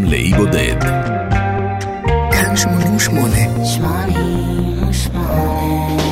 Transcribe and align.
גם 0.00 0.06
לאי 0.06 0.32
בודד. 0.36 0.80
כאן 2.32 2.56
88. 2.56 3.36
88 3.64 6.09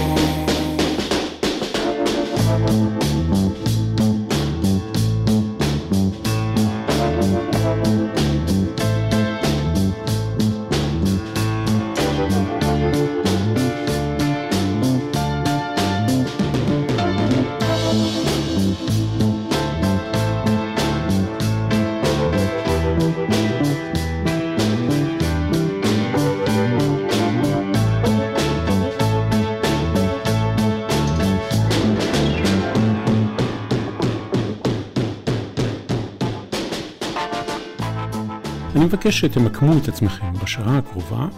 מבקש 39.09 39.21
שתמקמו 39.21 39.79
את 39.79 39.89
עצמכם 39.89 40.33
בשעה 40.43 40.79
הקרובה 40.79 41.29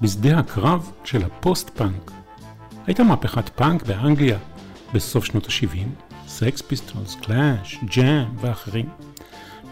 בשדה 0.00 0.38
הקרב 0.38 0.92
של 1.04 1.22
הפוסט-פאנק. 1.24 2.10
הייתה 2.86 3.02
מהפכת 3.02 3.48
פאנק 3.48 3.82
באנגליה 3.82 4.38
בסוף 4.94 5.24
שנות 5.24 5.46
ה-70, 5.46 6.06
Sex 6.28 6.62
Pistols, 6.62 7.14
Clash, 7.14 7.78
Jam 7.84 8.24
ואחרים. 8.40 8.88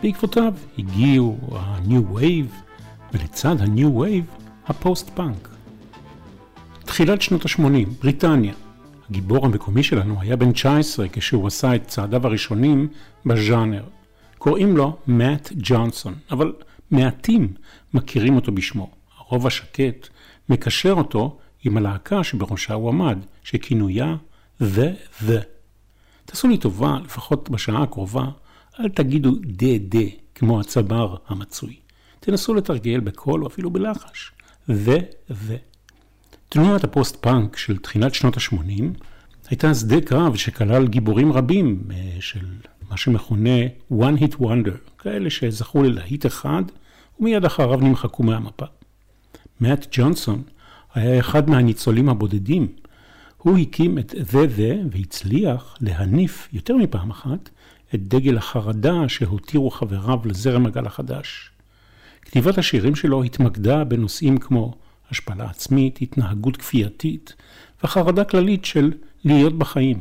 בעקבותיו 0.02 0.54
הגיעו 0.78 1.38
ה-New 1.52 2.16
Wave, 2.16 2.72
ולצד 3.12 3.60
ה-New 3.60 4.00
Wave, 4.00 4.42
הפוסט-פאנק. 4.66 5.48
תחילת 6.84 7.22
שנות 7.22 7.44
ה-80, 7.46 7.88
בריטניה. 8.02 8.54
הגיבור 9.10 9.46
המקומי 9.46 9.82
שלנו 9.82 10.20
היה 10.20 10.36
בן 10.36 10.52
19 10.52 11.06
כשהוא 11.12 11.46
עשה 11.46 11.74
את 11.74 11.88
צעדיו 11.88 12.26
הראשונים 12.26 12.88
בז'אנר. 13.26 13.82
קוראים 14.38 14.76
לו 14.76 14.96
מאט 15.06 15.52
ג'ונסון, 15.56 16.14
אבל 16.30 16.52
מעטים 16.90 17.54
מכירים 17.94 18.36
אותו 18.36 18.52
בשמו. 18.52 18.90
הרוב 19.18 19.46
השקט 19.46 20.08
מקשר 20.48 20.92
אותו 20.92 21.38
עם 21.64 21.76
הלהקה 21.76 22.24
שבראשה 22.24 22.74
הוא 22.74 22.88
עמד, 22.88 23.18
שכינויה 23.42 24.16
The 24.62 25.22
The. 25.26 25.42
תעשו 26.24 26.48
לי 26.48 26.58
טובה, 26.58 26.98
לפחות 27.04 27.50
בשעה 27.50 27.82
הקרובה, 27.82 28.24
אל 28.80 28.88
תגידו 28.88 29.30
דה 29.46 29.78
דה 29.78 30.06
כמו 30.34 30.60
הצבר 30.60 31.16
המצוי. 31.28 31.76
תנסו 32.20 32.54
לתרגל 32.54 33.00
בקול 33.00 33.42
או 33.42 33.46
אפילו 33.48 33.70
בלחש. 33.70 34.32
The 34.68 35.00
The. 35.30 35.58
תנועת 36.48 36.84
הפוסט-פאנק 36.84 37.56
של 37.56 37.76
תחילת 37.76 38.14
שנות 38.14 38.36
ה-80 38.36 38.82
הייתה 39.50 39.74
שדה 39.74 40.00
קרב 40.00 40.36
שכלל 40.36 40.86
גיבורים 40.88 41.32
רבים 41.32 41.82
אה, 41.90 42.16
של 42.20 42.46
מה 42.90 42.96
שמכונה 42.96 43.66
one 43.92 44.20
hit 44.20 44.40
wonder, 44.40 44.98
כאלה 44.98 45.30
שזכו 45.30 45.82
ללהיט 45.82 46.26
אחד 46.26 46.62
ומיד 47.20 47.44
אחריו 47.44 47.80
נמחקו 47.80 48.22
מהמפה. 48.22 48.66
מאט 49.60 49.86
ג'ונסון 49.92 50.42
היה 50.94 51.18
אחד 51.18 51.50
מהניצולים 51.50 52.08
הבודדים. 52.08 52.68
הוא 53.38 53.58
הקים 53.58 53.98
את 53.98 54.14
זה 54.18 54.46
זה 54.56 54.78
והצליח 54.90 55.76
להניף 55.80 56.48
יותר 56.52 56.76
מפעם 56.76 57.10
אחת 57.10 57.50
את 57.94 58.08
דגל 58.08 58.36
החרדה 58.36 59.08
שהותירו 59.08 59.70
חבריו 59.70 60.20
לזרם 60.24 60.66
הגל 60.66 60.86
החדש. 60.86 61.50
כתיבת 62.22 62.58
השירים 62.58 62.94
שלו 62.94 63.22
התמקדה 63.22 63.84
בנושאים 63.84 64.38
כמו 64.38 64.74
השפלה 65.10 65.44
עצמית, 65.50 66.02
התנהגות 66.02 66.56
כפייתית 66.56 67.34
וחרדה 67.84 68.24
כללית 68.24 68.64
של 68.64 68.92
להיות 69.24 69.58
בחיים. 69.58 70.00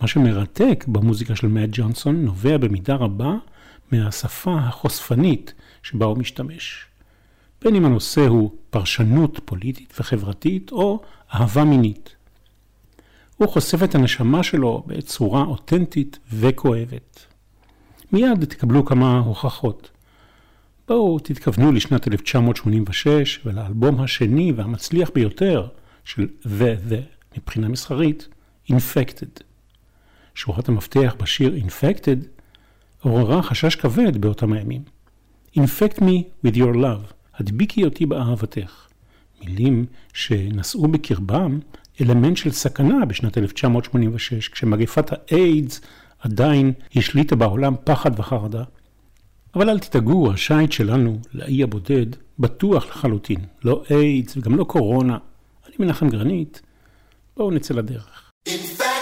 מה 0.00 0.08
שמרתק 0.08 0.84
במוזיקה 0.88 1.36
של 1.36 1.46
מאט 1.46 1.68
ג'ונסון 1.72 2.24
נובע 2.24 2.56
במידה 2.56 2.94
רבה 2.94 3.34
מהשפה 3.92 4.54
החושפנית 4.58 5.54
שבה 5.82 6.06
הוא 6.06 6.18
משתמש. 6.18 6.84
בין 7.62 7.74
אם 7.74 7.84
הנושא 7.84 8.26
הוא 8.26 8.50
פרשנות 8.70 9.40
פוליטית 9.44 9.94
וחברתית 10.00 10.72
או 10.72 11.02
אהבה 11.34 11.64
מינית. 11.64 12.16
הוא 13.36 13.48
חושף 13.48 13.82
את 13.82 13.94
הנשמה 13.94 14.42
שלו 14.42 14.84
בצורה 14.86 15.42
אותנטית 15.42 16.18
וכואבת. 16.32 17.26
מיד 18.12 18.44
תקבלו 18.44 18.84
כמה 18.84 19.18
הוכחות. 19.18 19.90
בואו 20.88 21.18
תתכוונו 21.18 21.72
לשנת 21.72 22.08
1986 22.08 23.40
ולאלבום 23.44 24.00
השני 24.00 24.52
והמצליח 24.52 25.10
ביותר 25.14 25.68
של 26.04 26.28
The 26.44 26.92
The 26.92 27.36
מבחינה 27.36 27.68
מסחרית, 27.68 28.28
Infected. 28.70 29.47
שורת 30.38 30.68
המפתח 30.68 31.14
בשיר 31.18 31.54
Infected 31.66 32.26
עוררה 33.02 33.42
חשש 33.42 33.74
כבד 33.74 34.16
באותם 34.16 34.52
הימים. 34.52 34.82
Infect 35.56 35.98
me 35.98 36.46
with 36.46 36.54
your 36.54 36.74
love, 36.74 37.12
הדביקי 37.34 37.84
אותי 37.84 38.06
באהבתך. 38.06 38.86
מילים 39.40 39.86
שנשאו 40.12 40.88
בקרבם 40.88 41.58
אלמנט 42.00 42.36
של 42.36 42.50
סכנה 42.50 43.04
בשנת 43.04 43.38
1986, 43.38 44.48
כשמגפת 44.48 45.10
האיידס 45.12 45.80
עדיין 46.18 46.72
השליטה 46.96 47.36
בעולם 47.36 47.74
פחד 47.84 48.20
וחרדה. 48.20 48.64
אבל 49.54 49.70
אל 49.70 49.78
תדאגו, 49.78 50.32
השיט 50.32 50.72
שלנו 50.72 51.18
לאי 51.34 51.62
הבודד 51.62 52.06
בטוח 52.38 52.86
לחלוטין. 52.86 53.40
לא 53.64 53.82
איידס 53.90 54.36
וגם 54.36 54.54
לא 54.54 54.64
קורונה. 54.64 55.18
אני 55.66 55.74
מנחם 55.78 56.08
גרנית, 56.08 56.62
בואו 57.36 57.50
נצא 57.50 57.74
לדרך. 57.74 58.30
Infect 58.48 58.97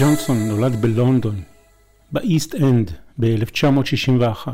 ג'ונסון 0.00 0.48
נולד 0.48 0.76
בלונדון, 0.76 1.42
באיסט 2.12 2.54
אנד, 2.54 2.90
ב-1961. 3.18 4.48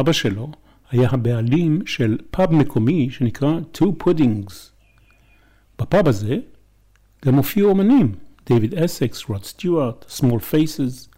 אבא 0.00 0.12
שלו 0.12 0.50
היה 0.90 1.08
הבעלים 1.12 1.86
של 1.86 2.18
פאב 2.30 2.52
מקומי 2.52 3.10
שנקרא 3.10 3.58
Two 3.74 4.04
Puddings. 4.04 4.52
בפאב 5.78 6.08
הזה 6.08 6.36
גם 7.24 7.34
הופיעו 7.34 7.68
אומנים, 7.70 8.14
דייוויד 8.46 8.74
אסקס, 8.74 9.24
רוד 9.24 9.44
סטיוארט, 9.44 10.04
סמול 10.08 10.40
פייסס, 10.40 11.08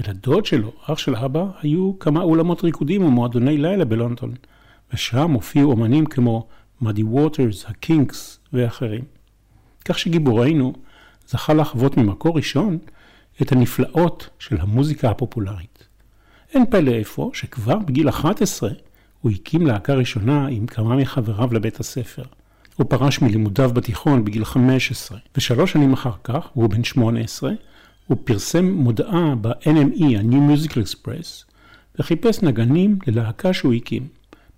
ולדוד 0.00 0.46
שלו, 0.46 0.72
אח 0.86 0.98
של 0.98 1.16
אבא, 1.16 1.46
היו 1.62 1.98
כמה 1.98 2.22
אולמות 2.22 2.64
ריקודים 2.64 3.04
ומועדוני 3.04 3.58
לילה 3.58 3.84
בלונדון, 3.84 4.34
ושם 4.94 5.30
הופיעו 5.30 5.70
אומנים 5.70 6.06
כמו 6.06 6.46
מאדי 6.80 7.02
ווטרס, 7.02 7.64
הקינקס 7.68 8.40
ואחרים. 8.52 9.04
כך 9.84 9.98
שגיבורנו 9.98 10.72
זכה 11.28 11.54
לחוות 11.54 11.96
ממקור 11.96 12.36
ראשון 12.36 12.78
את 13.42 13.52
הנפלאות 13.52 14.28
של 14.38 14.56
המוזיקה 14.60 15.10
הפופולרית. 15.10 15.88
אין 16.54 16.64
פלא 16.70 17.00
אפוא 17.00 17.30
שכבר 17.34 17.78
בגיל 17.78 18.08
11 18.08 18.70
הוא 19.20 19.32
הקים 19.32 19.66
להקה 19.66 19.94
ראשונה 19.94 20.46
עם 20.46 20.66
כמה 20.66 20.96
מחבריו 20.96 21.54
לבית 21.54 21.80
הספר. 21.80 22.22
הוא 22.76 22.86
פרש 22.90 23.22
מלימודיו 23.22 23.70
בתיכון 23.74 24.24
בגיל 24.24 24.44
15, 24.44 25.18
ושלוש 25.36 25.72
שנים 25.72 25.92
אחר 25.92 26.12
כך, 26.24 26.48
הוא 26.52 26.70
בן 26.70 26.84
18, 26.84 27.52
הוא 28.06 28.18
פרסם 28.24 28.70
מודעה 28.70 29.34
ב-NME, 29.40 30.04
ה-New 30.04 30.66
Musical 30.66 30.76
Express, 30.86 31.44
וחיפש 31.98 32.42
נגנים 32.42 32.98
ללהקה 33.06 33.52
שהוא 33.52 33.74
הקים. 33.74 34.08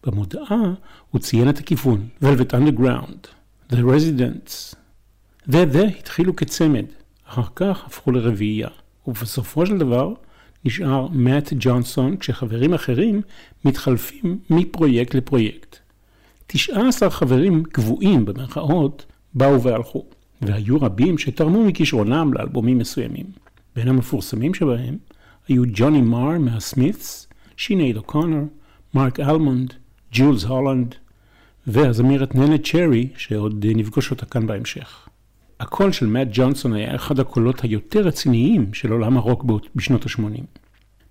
במודעה 0.07 0.75
הוא 1.11 1.21
ציין 1.21 1.49
את 1.49 1.59
הכיוון, 1.59 2.09
Velvet 2.23 2.53
Underground, 2.53 3.27
The 3.73 3.77
Residents, 3.77 4.77
וזה 5.49 5.85
התחילו 5.99 6.37
כצמד, 6.37 6.85
אחר 7.27 7.43
כך 7.57 7.87
הפכו 7.87 8.11
לרביעייה, 8.11 8.69
ובסופו 9.07 9.67
של 9.67 9.79
דבר 9.79 10.15
נשאר 10.65 11.09
מאט 11.13 11.53
ג'ונסון 11.59 12.17
כשחברים 12.17 12.75
אחרים 12.75 13.21
מתחלפים 13.65 14.39
מפרויקט 14.51 15.15
לפרויקט. 15.15 15.79
19 16.47 17.11
חברים 17.11 17.65
קבועים 17.65 18.25
במרכאות 18.25 19.07
באו 19.35 19.63
והלכו, 19.63 20.05
והיו 20.43 20.81
רבים 20.81 21.19
שתרמו 21.19 21.65
מכישרונם 21.65 22.33
לאלבומים 22.35 22.79
מסוימים. 22.79 23.27
בין 23.77 23.89
המפורסמים 23.89 24.55
שבהם 24.55 24.97
היו 25.49 25.63
ג'וני 25.75 26.01
מר 26.01 26.39
מהסמית'ס, 26.39 27.29
שינייד 27.57 27.97
אוקונר, 27.97 28.43
מרק 28.95 29.21
אלמונד, 29.21 29.75
ג'ולס 30.13 30.45
הולנד, 30.45 30.95
והזמירת 31.67 32.35
ננה 32.35 32.59
צ'רי, 32.59 33.09
שעוד 33.17 33.67
נפגוש 33.69 34.11
אותה 34.11 34.27
כאן 34.27 34.47
בהמשך. 34.47 35.09
הקול 35.61 35.93
של 35.93 36.07
מאט 36.07 36.29
ג'ונסון 36.31 36.73
היה 36.73 36.95
אחד 36.95 37.21
הקולות 37.21 37.61
היותר 37.61 38.01
רציניים 38.01 38.75
של 38.75 38.93
עולם 38.93 39.17
הרוק 39.17 39.45
בשנות 39.75 40.07
ה-80. 40.07 40.43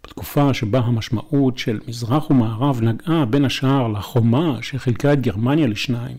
בתקופה 0.03 0.53
שבה 0.53 0.79
המשמעות 0.79 1.57
של 1.57 1.79
מזרח 1.87 2.29
ומערב 2.29 2.81
נגעה 2.81 3.25
בין 3.25 3.45
השאר 3.45 3.87
לחומה 3.87 4.57
שחילקה 4.61 5.13
את 5.13 5.21
גרמניה 5.21 5.67
לשניים, 5.67 6.17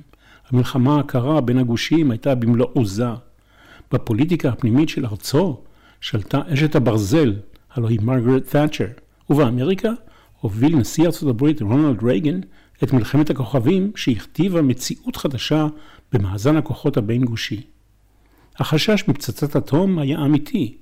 המלחמה 0.51 1.01
הקרה 1.01 1.41
בין 1.41 1.59
הגושים 1.59 2.11
הייתה 2.11 2.35
במלוא 2.35 2.67
עוזה. 2.73 3.11
בפוליטיקה 3.93 4.49
הפנימית 4.49 4.89
של 4.89 5.07
ארצו 5.07 5.61
שלטה 6.01 6.41
אשת 6.49 6.75
הברזל, 6.75 7.35
הלוא 7.75 7.89
היא 7.89 8.01
מרגרט 8.03 8.43
תאצ'ר, 8.49 8.87
ובאמריקה 9.31 9.91
הוביל 10.41 10.77
נשיא 10.77 11.07
ארצות 11.07 11.29
הברית 11.29 11.63
רונלד 11.63 12.03
רייגן 12.03 12.41
את 12.83 12.93
מלחמת 12.93 13.31
הכוכבים 13.31 13.93
שהכתיבה 13.97 14.63
מציאות 14.63 15.17
חדשה 15.17 15.67
במאזן 16.13 16.57
הכוחות 16.57 16.97
הבין 16.97 17.25
גושי. 17.25 17.76
החשש 18.59 19.05
מפצצת 19.09 19.57
אטום 19.57 19.99
היה 19.99 20.19
אמיתי, 20.19 20.77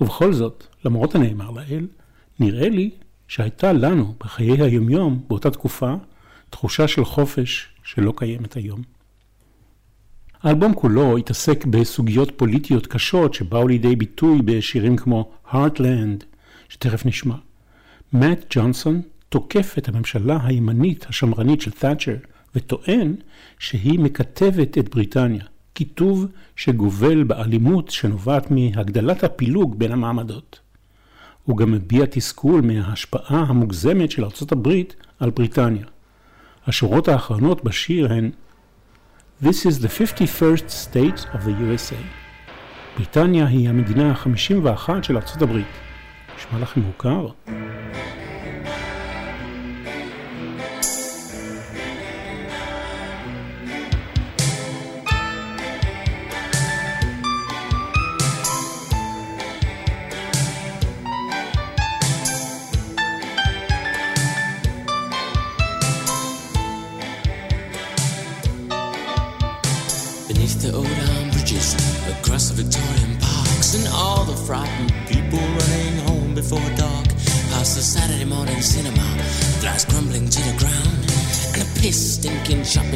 ובכל 0.00 0.32
זאת, 0.32 0.66
למרות 0.84 1.14
הנאמר 1.14 1.50
לאל, 1.50 1.86
נראה 2.40 2.68
לי 2.68 2.90
שהייתה 3.28 3.72
לנו 3.72 4.14
בחיי 4.20 4.62
היומיום 4.62 5.24
באותה 5.28 5.50
תקופה 5.50 5.94
תחושה 6.50 6.88
של 6.88 7.04
חופש 7.04 7.68
שלא 7.82 8.12
קיימת 8.16 8.56
היום. 8.56 8.82
האלבום 10.42 10.74
כולו 10.74 11.16
התעסק 11.16 11.64
בסוגיות 11.64 12.32
פוליטיות 12.36 12.86
קשות 12.86 13.34
שבאו 13.34 13.68
לידי 13.68 13.96
ביטוי 13.96 14.42
בשירים 14.44 14.96
כמו 14.96 15.32
Heartland, 15.52 16.24
שתכף 16.68 17.06
נשמע. 17.06 17.34
מאט 18.12 18.44
ג'ונסון 18.50 19.02
תוקף 19.28 19.74
את 19.78 19.88
הממשלה 19.88 20.38
הימנית 20.42 21.06
השמרנית 21.08 21.60
של 21.60 21.70
תאצ'ר 21.70 22.14
וטוען 22.54 23.14
שהיא 23.58 23.98
מקטבת 23.98 24.78
את 24.78 24.88
בריטניה, 24.88 25.44
קיטוב 25.80 26.26
שגובל 26.56 27.22
באלימות 27.22 27.90
שנובעת 27.90 28.50
מהגדלת 28.50 29.24
הפילוג 29.24 29.78
בין 29.78 29.92
המעמדות. 29.92 30.60
הוא 31.44 31.56
גם 31.56 31.72
מביע 31.72 32.06
תסכול 32.10 32.60
מההשפעה 32.60 33.44
המוגזמת 33.48 34.10
של 34.10 34.24
ארצות 34.24 34.52
הברית 34.52 34.96
על 35.20 35.30
בריטניה. 35.30 35.84
השורות 36.66 37.08
האחרונות 37.08 37.64
בשיר 37.64 38.12
הן 38.12 38.30
This 39.42 39.46
is 39.46 39.82
the 39.82 39.88
51st 39.88 40.68
state 40.68 41.34
of 41.34 41.38
the 41.38 41.54
USA. 41.60 42.02
בריטניה 42.96 43.46
היא 43.46 43.68
המדינה 43.68 44.10
ה-51 44.10 44.90
של 45.02 45.16
ארצות 45.16 45.42
הברית. 45.42 45.66
נשמע 46.36 46.58
לכם 46.58 46.80
מוכר? 46.80 47.26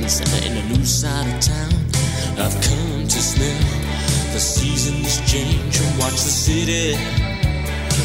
place 0.04 0.20
in 0.46 0.52
a 0.56 0.62
new 0.68 0.84
side 0.84 1.26
of 1.34 1.40
town. 1.40 1.72
I've 2.36 2.56
come 2.60 3.08
to 3.08 3.20
smell 3.32 3.60
the 4.32 4.40
seasons 4.40 5.20
change 5.30 5.80
and 5.80 5.98
watch 5.98 6.12
the 6.12 6.34
city 6.44 6.96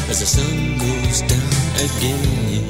as 0.08 0.20
the 0.20 0.26
sun 0.26 0.78
goes 0.78 1.20
down 1.30 1.52
again. 1.86 2.64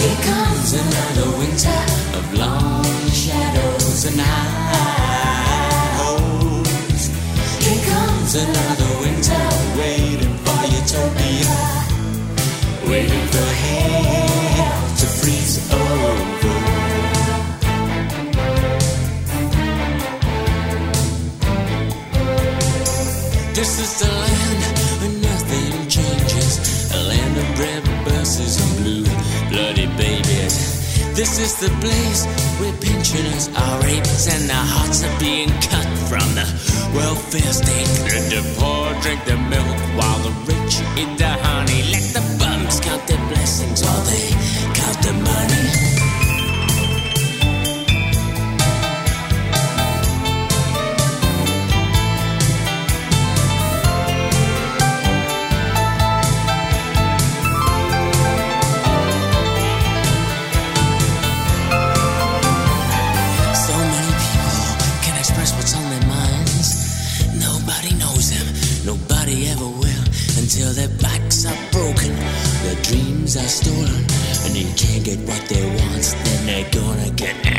Here 0.00 0.20
comes 0.30 0.72
another 0.82 1.28
winter 1.40 1.82
of 2.18 2.24
long 2.34 2.84
shadows 3.10 4.04
and 4.08 4.20
eyes. 4.20 4.70
Here 7.64 7.82
comes 7.92 8.34
another. 8.34 8.69
Is 23.80 24.00
the 24.00 24.12
land 24.12 24.62
where 25.00 25.16
nothing 25.24 25.88
changes. 25.88 26.52
A 26.92 27.00
land 27.10 27.34
of 27.42 27.48
red 27.58 27.84
buses 28.04 28.54
and 28.60 28.72
blue 28.78 29.04
bloody 29.48 29.86
babies. 29.96 30.56
This 31.16 31.38
is 31.38 31.52
the 31.64 31.72
place 31.80 32.20
where 32.60 32.76
pensioners 32.84 33.48
are 33.48 33.76
raped 33.82 34.24
and 34.34 34.44
their 34.50 34.66
hearts 34.74 35.02
are 35.04 35.16
being 35.18 35.50
cut 35.72 35.88
from 36.10 36.26
the 36.38 36.46
welfare 36.94 37.52
state. 37.60 37.92
Let 38.12 38.24
the 38.34 38.42
poor 38.58 38.84
drink 39.02 39.24
the 39.24 39.38
milk 39.54 39.78
while 39.96 40.20
the 40.26 40.34
rich 40.50 40.74
eat 41.00 41.12
the 41.16 41.32
honey. 41.46 41.80
Let 41.94 42.06
the 42.16 42.22
bums 42.38 42.80
count 42.80 43.06
their 43.08 43.22
blessings 43.28 43.82
while 43.82 44.04
they 44.10 44.28
count 44.76 44.98
the 45.06 45.14
money. 45.24 45.59
Dreams 73.30 73.36
are 73.36 73.48
stolen, 73.48 74.04
and 74.44 74.54
they 74.54 74.64
can't 74.74 75.04
get 75.04 75.18
what 75.20 75.48
they 75.48 75.64
want. 75.64 76.16
Then 76.24 76.46
they're 76.46 76.70
gonna 76.70 77.10
get 77.10 77.49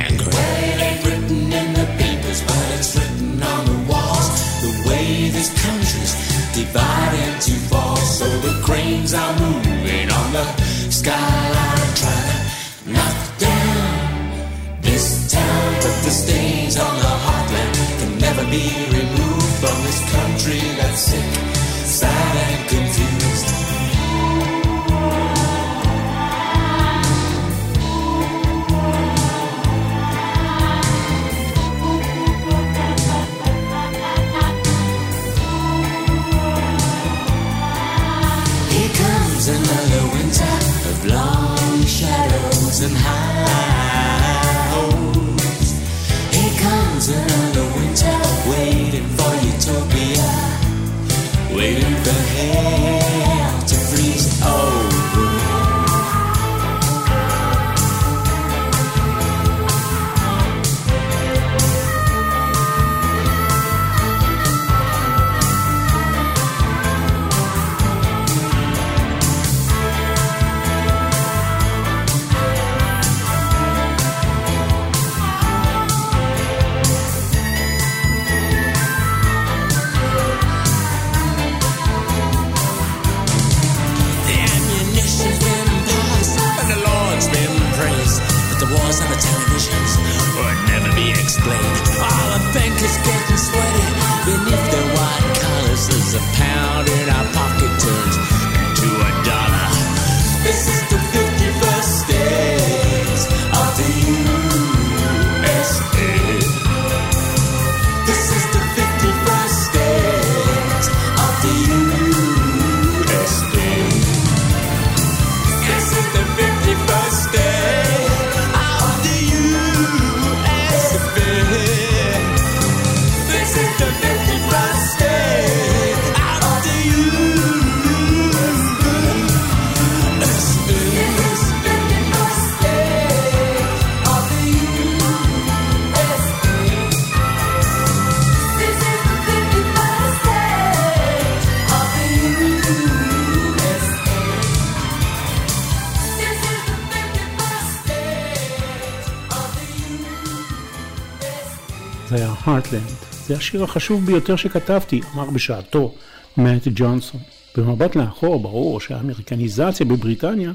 זה 153.31 153.37
השיר 153.37 153.63
החשוב 153.63 154.05
ביותר 154.05 154.35
שכתבתי, 154.35 155.01
אמר 155.13 155.29
בשעתו 155.29 155.93
מאט 156.37 156.67
ג'ונסון. 156.75 157.21
במבט 157.57 157.95
לאחור 157.95 158.39
ברור 158.39 158.79
שהאמריקניזציה 158.79 159.85
בבריטניה 159.85 160.51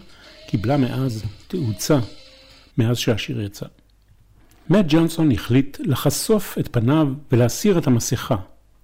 קיבלה 0.47 0.77
מאז 0.77 1.25
תאוצה, 1.49 1.99
מאז 2.79 2.99
שהשיר 2.99 3.41
יצא. 3.41 3.67
מאט 4.71 4.85
ג'ונסון 4.89 5.33
החליט 5.33 5.79
לחשוף 5.81 6.59
את 6.59 6.69
פניו 6.73 7.09
ולהסיר 7.33 7.79
את 7.79 7.87
המסכה. 7.87 8.37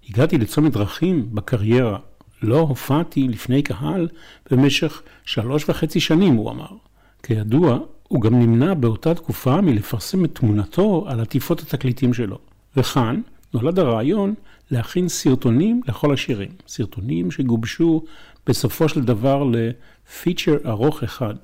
הגעתי 0.09 0.39
לצומת 0.39 0.73
דרכים 0.73 1.29
בקריירה. 1.35 1.99
לא 2.43 2.59
הופעתי 2.59 3.29
לפני 3.29 3.63
קהל 3.63 4.09
במשך 4.51 5.03
שלוש 5.25 5.69
וחצי 5.69 6.01
שנים, 6.01 6.35
הוא 6.35 6.51
אמר. 6.51 6.71
כידוע, 7.23 7.79
הוא 8.09 8.21
גם 8.21 8.41
נמנע 8.41 8.75
באותה 8.75 9.15
תקופה 9.15 9.61
מלפרסם 9.61 10.25
את 10.25 10.35
תמונתו 10.35 11.05
על 11.09 11.21
עטיפות 11.21 11.61
התקליטים 11.61 12.15
שלו. 12.15 12.39
וכאן 12.77 13.21
נולד 13.54 13.78
הרעיון 13.78 14.35
להכין 14.71 15.09
סרטונים 15.09 15.80
לכל 15.88 16.12
השירים. 16.12 16.50
סרטונים 16.66 17.30
שגובשו 17.30 18.04
בסופו 18.47 18.88
של 18.88 19.00
דבר 19.00 19.44
ל 19.45 19.59
feature 19.59 20.57
ארוך 20.66 21.02
אחד. 21.02 21.35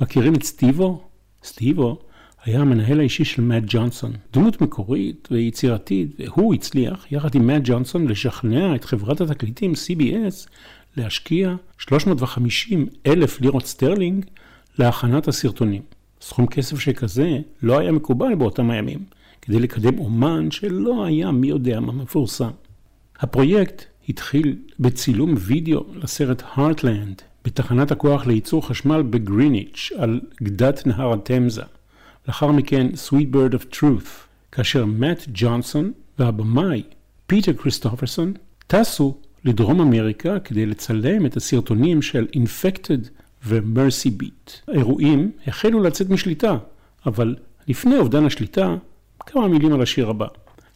מכירים 0.00 0.34
את 0.34 0.42
סטיבו? 0.42 1.02
סטיבו 1.44 1.98
היה 2.44 2.60
המנהל 2.60 3.00
האישי 3.00 3.24
של 3.24 3.42
מאט 3.42 3.62
ג'ונסון, 3.66 4.12
דמות 4.32 4.60
מקורית 4.60 5.28
ויצירתית, 5.30 6.08
והוא 6.18 6.54
הצליח, 6.54 7.12
יחד 7.12 7.34
עם 7.34 7.46
מאט 7.46 7.62
ג'ונסון, 7.64 8.08
לשכנע 8.08 8.74
את 8.74 8.84
חברת 8.84 9.20
התקליטים 9.20 9.72
CBS 9.72 10.48
להשקיע 10.96 11.54
350 11.78 12.86
אלף 13.06 13.40
לירות 13.40 13.66
סטרלינג 13.66 14.24
להכנת 14.78 15.28
הסרטונים. 15.28 15.82
סכום 16.20 16.46
כסף 16.46 16.80
שכזה 16.80 17.38
לא 17.62 17.78
היה 17.78 17.92
מקובל 17.92 18.34
באותם 18.34 18.70
הימים, 18.70 19.04
כדי 19.46 19.58
לקדם 19.58 19.98
אומן 19.98 20.50
שלא 20.50 21.04
היה 21.04 21.30
מי 21.30 21.46
יודע 21.46 21.80
מה 21.80 21.92
מפורסם. 21.92 22.50
הפרויקט 23.18 23.84
התחיל 24.08 24.56
בצילום 24.80 25.34
וידאו 25.38 25.84
לסרט 25.94 26.42
Heartland 26.42 27.22
בתחנת 27.44 27.90
הכוח 27.90 28.26
לייצור 28.26 28.66
חשמל 28.66 29.02
בגריניץ' 29.02 29.92
על 29.98 30.20
גדת 30.42 30.86
נהר 30.86 31.12
התמזה. 31.12 31.62
לאחר 32.28 32.52
מכן 32.52 32.86
Sweet 33.08 33.34
Bird 33.34 33.54
of 33.54 33.76
Truth, 33.76 34.08
כאשר 34.52 34.84
מאט 34.84 35.24
ג'ונסון 35.34 35.92
והבמאי 36.18 36.82
פיטר 37.26 37.52
כריסטופרסון 37.52 38.32
טסו 38.66 39.16
לדרום 39.44 39.80
אמריקה 39.80 40.40
כדי 40.40 40.66
לצלם 40.66 41.26
את 41.26 41.36
הסרטונים 41.36 42.02
של 42.02 42.26
Infected 42.36 43.08
ו-Mercy 43.44 44.22
Beat. 44.22 44.52
האירועים 44.68 45.30
החלו 45.46 45.82
לצאת 45.82 46.10
משליטה, 46.10 46.56
אבל 47.06 47.36
לפני 47.68 47.98
אובדן 47.98 48.24
השליטה, 48.24 48.76
כמה 49.26 49.48
מילים 49.48 49.72
על 49.72 49.82
השיר 49.82 50.10
הבא. 50.10 50.26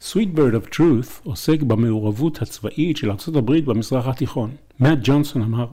Sweet 0.03 0.37
Bird 0.37 0.55
of 0.55 0.75
Truth 0.75 1.21
עוסק 1.23 1.63
במעורבות 1.63 2.43
הצבאית 2.43 2.97
של 2.97 3.11
ארה"ב 3.11 3.53
במזרח 3.65 4.07
התיכון. 4.07 4.51
מאט 4.81 4.99
ג'ונסון 5.03 5.43
אמר, 5.43 5.67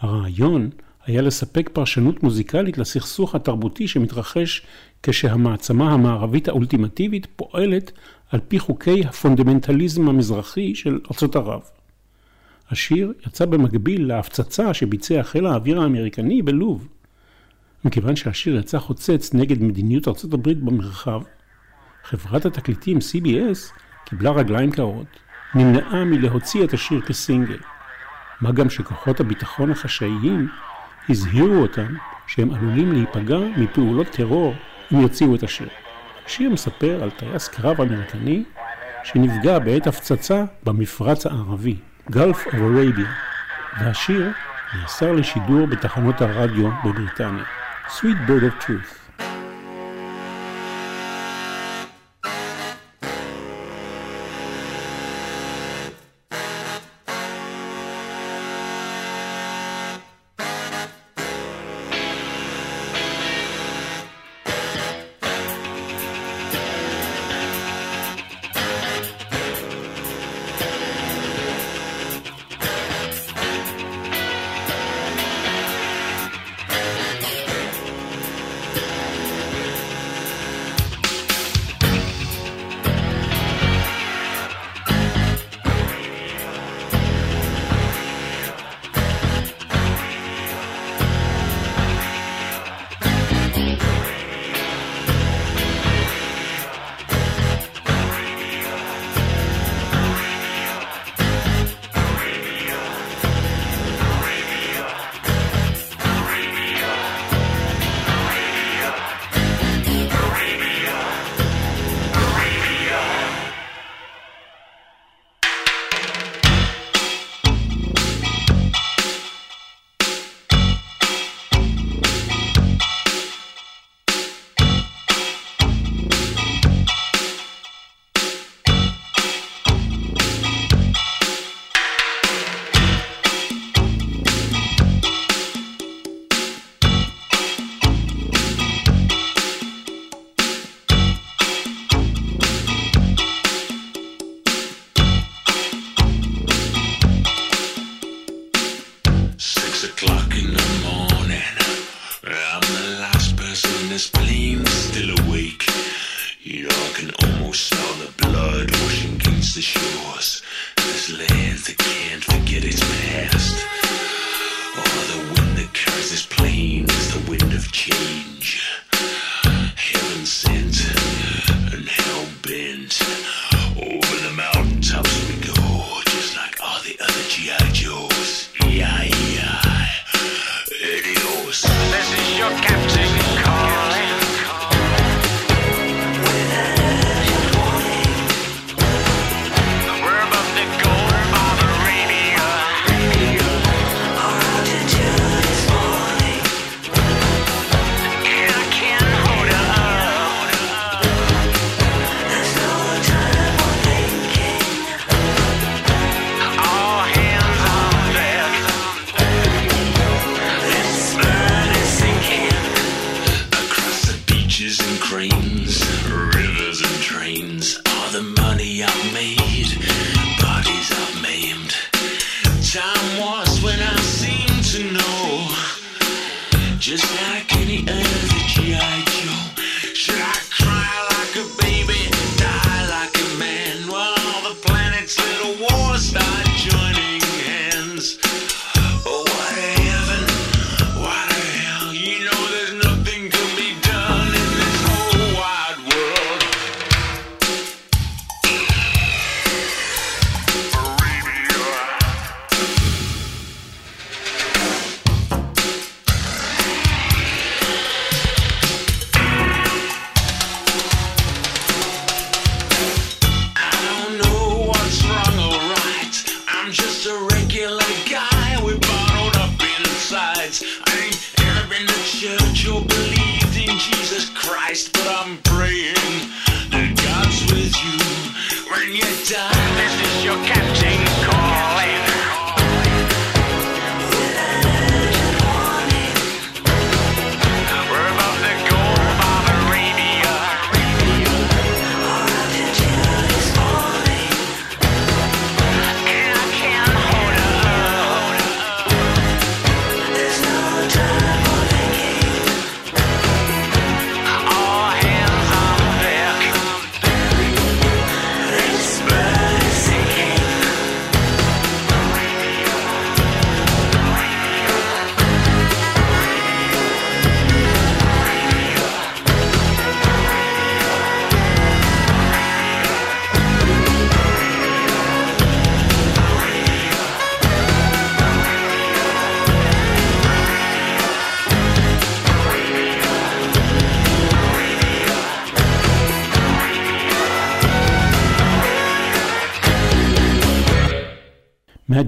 הרעיון 0.00 0.70
היה 1.06 1.22
לספק 1.22 1.70
פרשנות 1.72 2.22
מוזיקלית 2.22 2.78
לסכסוך 2.78 3.34
התרבותי 3.34 3.88
שמתרחש 3.88 4.62
כשהמעצמה 5.02 5.92
המערבית 5.92 6.48
האולטימטיבית 6.48 7.26
פועלת 7.36 7.92
על 8.30 8.40
פי 8.48 8.58
חוקי 8.58 9.04
הפונדמנטליזם 9.04 10.08
המזרחי 10.08 10.74
של 10.74 11.00
ארצות 11.10 11.36
ערב. 11.36 11.60
השיר 12.70 13.12
יצא 13.26 13.44
במקביל 13.44 14.06
להפצצה 14.06 14.74
שביצע 14.74 15.22
חיל 15.22 15.46
האוויר 15.46 15.80
האמריקני 15.80 16.42
בלוב. 16.42 16.88
מכיוון 17.84 18.16
שהשיר 18.16 18.56
יצא 18.56 18.78
חוצץ 18.78 19.34
נגד 19.34 19.62
מדיניות 19.62 20.08
ארצות 20.08 20.34
הברית 20.34 20.62
במרחב, 20.62 21.22
חברת 22.04 22.46
התקליטים 22.46 22.98
CBS 22.98 23.72
קיבלה 24.04 24.30
רגליים 24.30 24.70
קרות, 24.70 25.06
נמנעה 25.54 26.04
מלהוציא 26.04 26.64
את 26.64 26.72
השיר 26.72 27.00
כסינגל. 27.00 27.58
מה 28.40 28.52
גם 28.52 28.70
שכוחות 28.70 29.20
הביטחון 29.20 29.70
החשאיים 29.70 30.48
הזהירו 31.08 31.54
אותם 31.54 31.94
שהם 32.26 32.54
עלולים 32.54 32.92
להיפגע 32.92 33.38
מפעולות 33.56 34.06
טרור 34.06 34.54
אם 34.92 35.00
יוציאו 35.00 35.34
את 35.34 35.42
השיר. 35.42 35.68
השיר 36.26 36.50
מספר 36.50 37.02
על 37.02 37.10
טייס 37.10 37.48
קרב 37.48 37.80
אמריקני 37.80 38.44
שנפגע 39.04 39.58
בעת 39.58 39.86
הפצצה 39.86 40.44
במפרץ 40.64 41.26
הערבי, 41.26 41.76
Gulf 42.10 42.46
of 42.46 42.54
Arabia, 42.54 43.08
והשיר 43.80 44.30
נאסר 44.80 45.12
לשידור 45.12 45.66
בתחנות 45.66 46.20
הרדיו 46.20 46.70
בבריטניה. 46.84 47.44
Sweet 47.88 48.28
Bird 48.28 48.42
of 48.42 48.64
Truth 48.64 49.01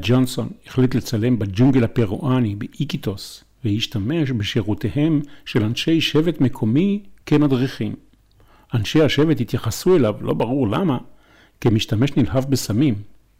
ג'ונסון 0.06 0.48
החליט 0.66 0.94
לצלם 0.94 1.38
בג'ונגל 1.38 1.84
הפרואני 1.84 2.54
באיקיטוס 2.54 3.44
והשתמש 3.64 4.30
בשירותיהם 4.30 5.20
של 5.44 5.62
אנשי 5.62 6.00
שבט 6.00 6.40
מקומי 6.40 7.02
כמדריכים. 7.26 7.94
אנשי 8.74 9.02
השבט 9.02 9.40
התייחסו 9.40 9.96
אליו, 9.96 10.14
לא 10.20 10.34
ברור 10.34 10.68
למה, 10.68 10.98
כמשתמש 11.60 12.16
נלהב 12.16 12.50
בסמים, 12.50 12.94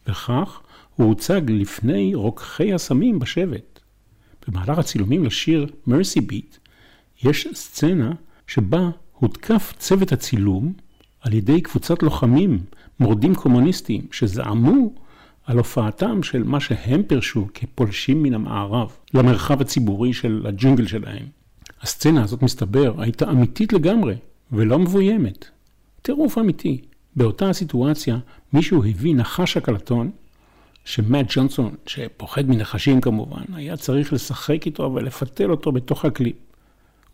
וכך 0.09 0.61
הוא 0.95 1.07
הוצג 1.07 1.41
לפני 1.49 2.15
רוקחי 2.15 2.73
הסמים 2.73 3.19
בשבט. 3.19 3.81
במהלך 4.49 4.79
הצילומים 4.79 5.25
לשיר 5.25 5.67
מרסי 5.87 6.21
ביט 6.21 6.57
יש 7.25 7.49
סצנה 7.55 8.13
שבה 8.47 8.91
הותקף 9.13 9.73
צוות 9.79 10.13
הצילום 10.13 10.73
על 11.21 11.33
ידי 11.33 11.61
קבוצת 11.61 12.03
לוחמים 12.03 12.59
מורדים 13.01 13.35
קומוניסטים 13.35 14.07
שזעמו 14.13 15.04
על 15.47 15.59
הופעתם 15.59 16.23
של 16.23 16.43
מה 16.43 16.61
שהם 16.61 17.03
פירשו 17.03 17.47
כפולשים 17.55 18.23
מן 18.23 18.35
המערב 18.35 18.97
למרחב 19.15 19.61
הציבורי 19.61 20.13
של 20.13 20.45
הג'ונגל 20.49 20.87
שלהם. 20.87 21.27
הסצנה 21.83 22.23
הזאת, 22.23 22.43
מסתבר, 22.43 22.95
הייתה 22.99 23.31
אמיתית 23.31 23.73
לגמרי 23.73 24.15
ולא 24.53 24.79
מבוימת. 24.79 25.45
טירוף 26.03 26.39
אמיתי. 26.39 26.81
באותה 27.17 27.51
הסיטואציה 27.51 28.19
מישהו 28.53 28.85
הביא 28.85 29.15
נחש 29.15 29.57
הקלטון, 29.57 30.11
שמאט 30.85 31.27
ג'ונסון, 31.29 31.75
שפוחד 31.87 32.49
מנחשים 32.49 33.01
כמובן, 33.01 33.43
היה 33.55 33.77
צריך 33.77 34.13
לשחק 34.13 34.67
איתו 34.67 34.93
ולפתל 34.95 35.51
אותו 35.51 35.73
בתוך 35.73 36.05
הקליפ. 36.05 36.37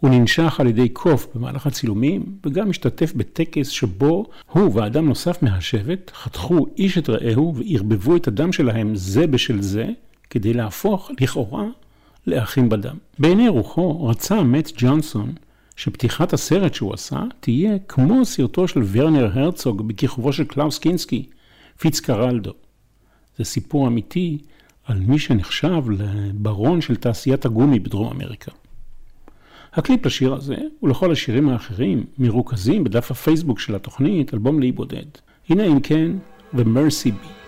הוא 0.00 0.10
ננשך 0.10 0.60
על 0.60 0.66
ידי 0.66 0.88
קוף 0.88 1.26
במהלך 1.34 1.66
הצילומים, 1.66 2.24
וגם 2.46 2.70
השתתף 2.70 3.12
בטקס 3.16 3.68
שבו 3.68 4.26
הוא 4.52 4.74
ואדם 4.74 5.06
נוסף 5.08 5.42
מהשבט 5.42 6.10
חתכו 6.14 6.66
איש 6.76 6.98
את 6.98 7.10
רעהו 7.10 7.54
וערבבו 7.56 8.16
את 8.16 8.28
הדם 8.28 8.52
שלהם 8.52 8.96
זה 8.96 9.26
בשל 9.26 9.62
זה, 9.62 9.88
כדי 10.30 10.52
להפוך, 10.52 11.10
לכאורה, 11.20 11.64
לאחים 12.26 12.68
בדם. 12.68 12.96
בעיני 13.18 13.48
רוחו 13.48 14.06
רצה 14.06 14.42
מאט 14.42 14.70
ג'ונסון 14.76 15.32
שפתיחת 15.76 16.32
הסרט 16.32 16.74
שהוא 16.74 16.94
עשה 16.94 17.20
תהיה 17.40 17.78
כמו 17.88 18.24
סרטו 18.24 18.68
של 18.68 18.82
ורנר 18.92 19.30
הרצוג 19.34 19.88
בכיכובו 19.88 20.32
של 20.32 20.44
קלאוס 20.44 20.78
קינסקי, 20.78 21.26
פיצקרלדו. 21.78 22.52
זה 23.38 23.44
סיפור 23.44 23.88
אמיתי 23.88 24.38
על 24.84 24.98
מי 25.00 25.18
שנחשב 25.18 25.82
לברון 25.90 26.80
של 26.80 26.96
תעשיית 26.96 27.44
הגומי 27.44 27.78
בדרום 27.78 28.12
אמריקה. 28.12 28.52
הקליפ 29.74 30.06
לשיר 30.06 30.34
הזה 30.34 30.56
ולכל 30.82 31.12
השירים 31.12 31.48
האחרים 31.48 32.04
מרוכזים 32.18 32.84
בדף 32.84 33.10
הפייסבוק 33.10 33.60
של 33.60 33.74
התוכנית, 33.74 34.34
אלבום 34.34 34.60
לאי 34.60 34.72
בודד. 34.72 35.06
הנה 35.48 35.64
אם 35.66 35.80
כן, 35.80 36.12
The 36.54 36.58
Mercy 36.58 37.08
Beat. 37.08 37.39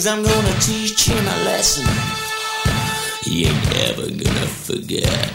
Legs. 0.00 0.06
I'm 0.06 0.22
gonna 0.22 0.60
teach 0.60 1.08
him 1.08 1.18
a 1.18 1.44
lesson 1.44 1.86
he 3.22 3.46
ain't 3.46 3.76
ever 3.88 4.08
gonna 4.10 4.46
forget. 4.46 5.32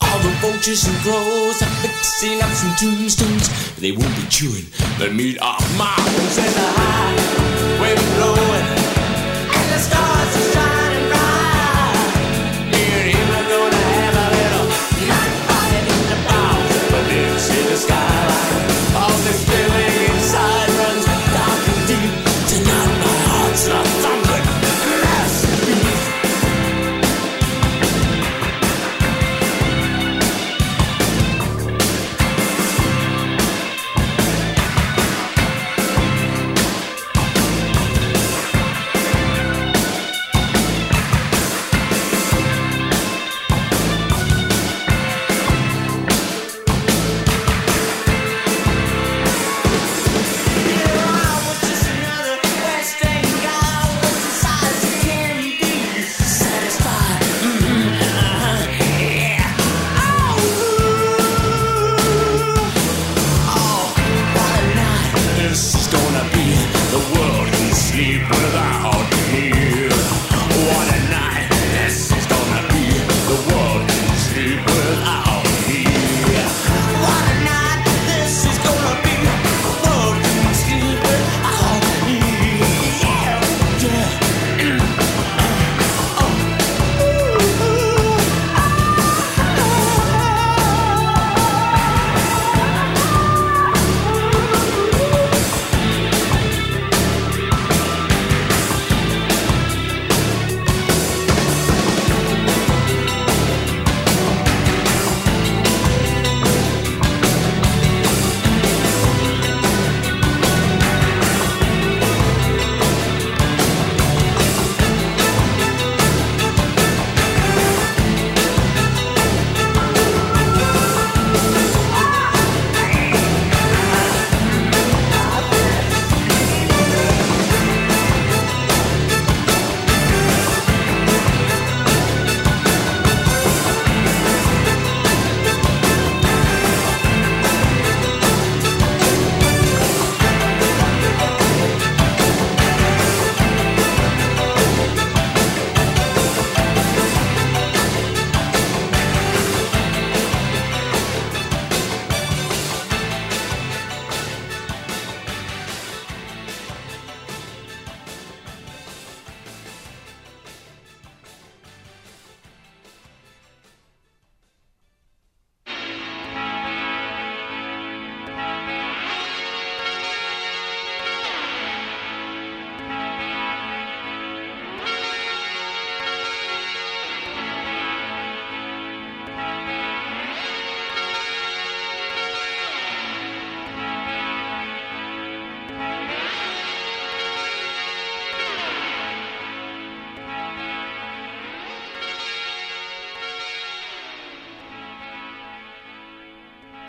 All 0.00 0.18
the 0.18 0.30
vultures 0.40 0.86
and 0.86 0.96
crows 0.98 1.62
are 1.62 1.74
fixing 1.82 2.40
up 2.42 2.50
some 2.50 2.74
tombstones. 2.76 3.76
They 3.76 3.92
won't 3.92 4.16
be 4.16 4.26
chewing 4.28 4.66
the 4.98 5.10
meat 5.10 5.40
off 5.40 5.62
my 5.78 5.96
bones. 5.96 7.39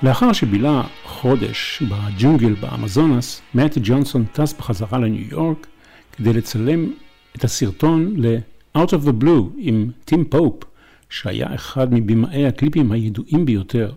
לאחר 0.04 0.34
שבילה 0.34 0.84
חודש 1.06 1.84
בג'ונגל 1.84 2.54
באמזונס, 2.54 3.42
מאט 3.56 3.78
ג'ונסון 3.84 4.26
טס 4.34 4.54
בחזרה 4.54 5.00
לניו 5.00 5.28
יורק 5.32 5.68
כדי 6.12 6.34
לצלם 6.34 6.92
את 7.36 7.44
הסרטון 7.44 8.14
ל-Out 8.18 8.90
of 8.90 9.06
the 9.08 9.24
Blue 9.24 9.50
עם 9.58 9.92
טים 10.06 10.26
פופ, 10.26 10.64
שהיה 11.10 11.56
אחד 11.56 11.94
מבמאי 11.94 12.48
הקליפים 12.48 12.92
הידועים 12.92 13.46
ביותר. 13.46 13.92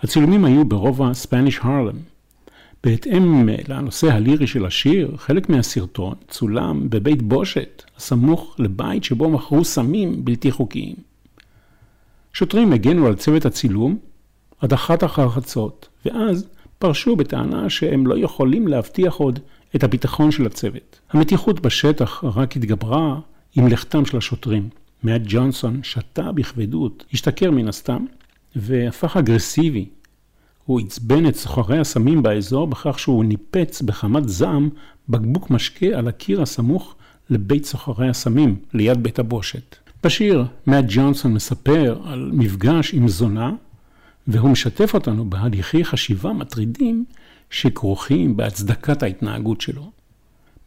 הצילומים 0.00 0.44
היו 0.44 0.64
ברובע 0.64 1.14
ספניש 1.14 1.58
הרלם. 1.62 1.96
בהתאם 2.84 3.48
לנושא 3.68 4.12
הלירי 4.12 4.46
של 4.46 4.66
השיר, 4.66 5.16
חלק 5.16 5.48
מהסרטון 5.48 6.14
צולם 6.28 6.90
בבית 6.90 7.22
בושת, 7.22 7.82
הסמוך 7.96 8.56
לבית 8.58 9.04
שבו 9.04 9.30
מכרו 9.30 9.64
סמים 9.64 10.24
בלתי 10.24 10.50
חוקיים. 10.50 10.94
שוטרים 12.32 12.72
הגנו 12.72 13.06
על 13.06 13.14
צוות 13.14 13.46
הצילום 13.46 13.98
עד 14.60 14.72
אחת 14.72 15.04
אחר 15.04 15.28
חצות, 15.28 15.88
ואז 16.04 16.48
פרשו 16.78 17.16
בטענה 17.16 17.70
שהם 17.70 18.06
לא 18.06 18.18
יכולים 18.18 18.68
להבטיח 18.68 19.14
עוד 19.14 19.38
את 19.76 19.84
הביטחון 19.84 20.30
של 20.30 20.46
הצוות. 20.46 21.00
המתיחות 21.10 21.60
בשטח 21.60 22.24
רק 22.24 22.56
התגברה 22.56 23.20
עם 23.56 23.66
לכתם 23.66 24.06
של 24.06 24.16
השוטרים. 24.16 24.68
מאט 25.04 25.20
ג'ונסון 25.24 25.80
שתה 25.82 26.32
בכבדות, 26.32 27.04
השתכר 27.12 27.50
מן 27.50 27.68
הסתם, 27.68 28.04
והפך 28.56 29.16
אגרסיבי. 29.16 29.88
הוא 30.64 30.80
עצבן 30.80 31.26
את 31.28 31.36
סוחרי 31.36 31.78
הסמים 31.78 32.22
באזור 32.22 32.66
בכך 32.66 32.98
שהוא 32.98 33.24
ניפץ 33.24 33.82
בחמת 33.82 34.28
זעם 34.28 34.68
בקבוק 35.08 35.50
משקה 35.50 35.86
על 35.86 36.08
הקיר 36.08 36.42
הסמוך 36.42 36.94
לבית 37.30 37.64
סוחרי 37.64 38.08
הסמים, 38.08 38.56
ליד 38.74 39.02
בית 39.02 39.18
הבושת. 39.18 39.76
בשיר, 40.04 40.44
מאט 40.66 40.84
ג'ונסון 40.88 41.34
מספר 41.34 42.00
על 42.04 42.30
מפגש 42.34 42.94
עם 42.94 43.08
זונה, 43.08 43.52
והוא 44.30 44.50
משתף 44.50 44.94
אותנו 44.94 45.30
בהליכי 45.30 45.84
חשיבה 45.84 46.32
מטרידים 46.32 47.04
שכרוכים 47.50 48.36
בהצדקת 48.36 49.02
ההתנהגות 49.02 49.60
שלו. 49.60 49.90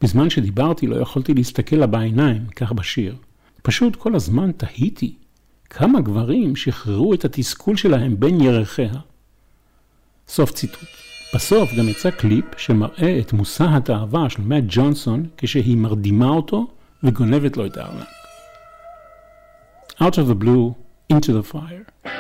בזמן 0.02 0.30
שדיברתי 0.30 0.88
לא 0.88 0.96
יכולתי 0.96 1.34
להסתכל 1.34 1.76
לה 1.76 1.88
בעיניים, 1.88 2.46
כך 2.56 2.72
בשיר. 2.72 3.16
פשוט 3.62 3.96
כל 3.96 4.16
הזמן 4.16 4.52
תהיתי 4.52 5.16
כמה 5.70 6.02
גברים 6.02 6.56
שחררו 6.56 7.14
את 7.14 7.26
התסכול 7.26 7.78
שלהם 7.78 8.20
בין 8.20 8.42
ירחיה. 8.42 8.94
סוף 10.28 10.52
ציטוט. 10.52 10.90
בסוף 11.36 11.70
גם 11.78 11.90
יצא 11.90 12.12
קליפ 12.12 12.46
שמראה 12.58 13.20
את 13.20 13.34
מושא 13.34 13.64
התאווה 13.64 14.30
של 14.30 14.42
מאט 14.42 14.64
ג'ונסון 14.68 15.26
כשהיא 15.38 15.78
מרדימה 15.78 16.30
אותו 16.30 16.68
וגונבת 17.04 17.58
לו 17.58 17.66
את 17.66 17.78
הארנק. 17.78 18.08
Out 20.02 20.16
of 20.16 20.28
the 20.28 20.44
blue, 20.44 20.74
into 21.14 21.32
the 21.32 21.54
fire. 21.54 22.13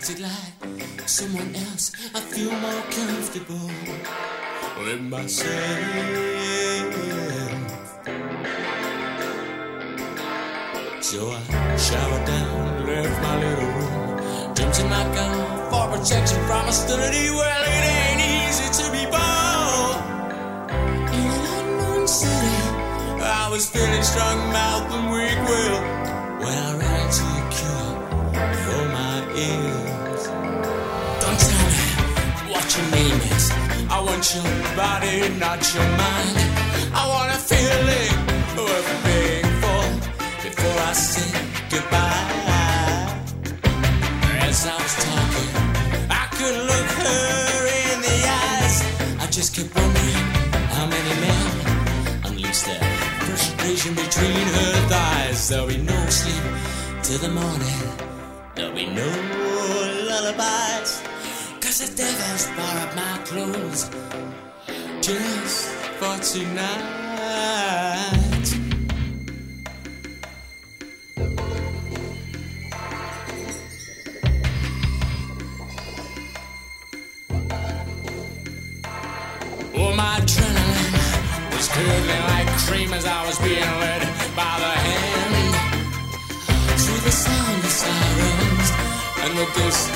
Acted 0.00 0.20
like 0.20 1.06
someone 1.06 1.54
else, 1.54 1.92
I'd 2.14 2.22
feel 2.22 2.50
more 2.52 2.82
comfortable 2.90 3.68
with 4.82 5.00
myself. 5.02 5.50
So 11.02 11.30
I 11.30 11.76
showered 11.76 12.26
down, 12.26 12.86
left 12.86 13.22
my 13.22 13.34
little 13.44 13.70
room, 13.76 14.54
jumped 14.54 14.80
in 14.80 14.88
my 14.88 15.04
gun 15.14 15.36
for 15.70 15.84
protection 15.94 16.38
from 16.46 16.64
hostility. 16.64 17.28
Well, 17.28 17.62
it 17.76 17.84
ain't 17.98 18.22
easy 18.48 18.68
to 18.80 18.90
be 18.96 19.04
born 19.04 20.00
in 21.12 21.26
an 21.36 21.44
unknown 21.58 22.08
city. 22.08 22.56
I 23.20 23.48
was 23.50 23.68
feeling 23.68 24.02
strong 24.02 24.38
mouth 24.50 24.94
and 24.94 25.12
weak 25.12 25.38
will 25.50 25.80
when 26.40 26.56
I 26.56 26.76
ran 26.78 27.06
to 27.18 27.24
a 27.36 27.42
cure 27.52 27.92
for 28.64 28.82
my 28.96 29.16
ills. 29.36 29.69
Your 34.34 34.44
body, 34.76 35.28
not 35.40 35.58
your 35.74 35.88
mind. 35.98 36.36
I 36.94 37.02
want 37.12 37.32
a 37.34 37.40
feeling 37.50 38.14
of 38.54 38.84
being 39.04 39.48
before 40.44 40.78
I 40.90 40.92
say 40.92 41.30
goodbye. 41.68 42.30
As 44.46 44.66
I 44.66 44.76
was 44.84 44.94
talking, 45.06 45.50
I 46.10 46.24
could 46.36 46.56
look 46.70 46.88
her 47.02 47.62
in 47.90 47.98
the 48.06 48.18
eyes. 48.44 48.76
I 49.18 49.26
just 49.30 49.56
kept 49.56 49.74
wondering 49.74 50.26
how 50.76 50.86
many 50.86 51.14
men 51.24 51.46
unleashed 52.26 52.66
their 52.66 52.82
frustration 53.26 53.94
between 53.94 54.46
her 54.56 54.72
thighs. 54.90 55.48
There'll 55.48 55.66
be 55.66 55.78
no 55.78 55.98
sleep 56.06 56.44
till 57.02 57.18
the 57.18 57.30
morning. 57.30 57.80
There'll 58.54 58.74
be 58.74 58.86
no 58.86 59.08
lullabies. 60.08 61.09
The 61.80 61.86
devil's 61.96 62.46
borrowed 62.48 62.94
my 62.94 63.18
clothes 63.24 63.88
just 65.00 65.70
for 65.96 66.18
tonight. 66.18 66.80
Oh, 79.74 79.94
my 79.96 80.20
adrenaline 80.20 81.56
was 81.56 81.68
curdling 81.68 82.24
like 82.28 82.48
cream 82.66 82.92
as 82.92 83.06
I 83.06 83.26
was 83.26 83.38
being 83.38 83.79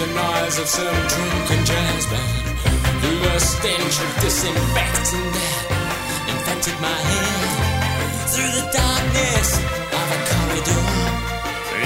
the 0.07 0.15
noise 0.15 0.59
of 0.59 0.67
some 0.67 1.01
drunken 1.09 1.65
jazz 1.65 2.07
band. 2.07 2.45
The 3.03 3.39
stench 3.39 3.97
of 4.05 4.11
disinfectant 4.23 5.33
that 5.35 6.27
infected 6.33 6.77
my 6.81 6.99
head. 7.11 7.49
Through 8.33 8.53
the 8.59 8.67
darkness 8.81 9.49
of 9.99 10.07
a 10.17 10.21
corridor 10.31 10.85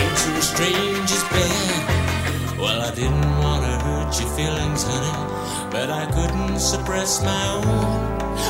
into 0.03 0.29
a 0.35 0.43
stranger's 0.43 1.25
bed. 1.35 2.59
Well, 2.59 2.81
I 2.83 2.93
didn't 2.95 3.33
want 3.39 3.63
to 3.65 3.75
hurt 3.87 4.11
your 4.21 4.31
feelings, 4.37 4.83
honey, 4.83 5.71
but 5.71 5.91
I 5.91 6.05
couldn't 6.11 6.59
suppress 6.59 7.23
my 7.23 7.43
own. 7.57 7.67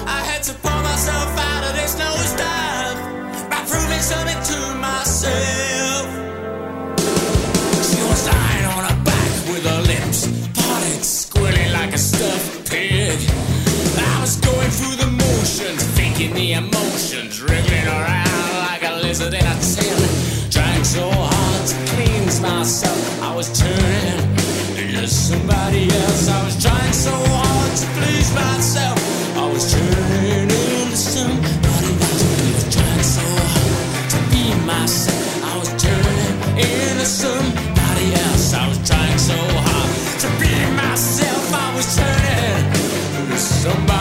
I 0.09 0.21
had 0.31 0.43
to 0.49 0.55
pull 0.65 0.81
myself 0.91 1.31
out 1.51 1.65
of 1.69 1.73
this 1.77 1.95
nosedive 2.01 2.99
by 3.51 3.61
proving 3.69 4.05
something 4.13 4.41
to 4.51 4.59
myself. 4.81 5.78
Wriggling 17.49 17.89
around 17.89 18.51
like 18.69 18.83
a 18.85 18.95
lizard 19.03 19.35
in 19.35 19.45
a 19.45 19.57
tin. 19.61 19.99
Trying 20.51 20.85
so 20.85 21.11
hard 21.11 21.63
to 21.71 21.77
cleanse 21.91 22.41
myself, 22.41 23.23
I 23.23 23.35
was 23.35 23.49
turning 23.59 24.21
into 24.79 25.09
somebody 25.09 25.85
else. 25.91 26.29
I 26.29 26.45
was 26.45 26.57
trying 26.63 26.93
so 26.93 27.13
hard 27.13 27.73
to 27.81 27.87
please 27.97 28.29
myself. 28.35 28.99
I 29.37 29.47
was 29.53 29.65
turning 29.73 30.51
into 30.51 30.97
somebody 30.97 31.91
else. 32.05 32.39
I 32.39 32.53
was 32.55 32.67
trying 32.75 33.07
so 33.17 33.27
hard 33.53 34.11
to 34.13 34.19
be 34.33 34.45
myself. 34.67 35.45
I 35.51 35.55
was 35.59 35.71
turning 35.83 36.37
into 36.57 37.07
somebody 37.07 38.07
else. 38.25 38.55
I 38.55 38.69
was 38.69 38.81
trying 38.89 39.19
so 39.19 39.39
hard 39.69 39.91
to 40.23 40.29
be 40.41 40.53
myself. 40.77 41.45
I 41.53 41.69
was 41.77 41.89
turning 41.97 42.65
into 43.21 43.39
somebody 43.39 43.98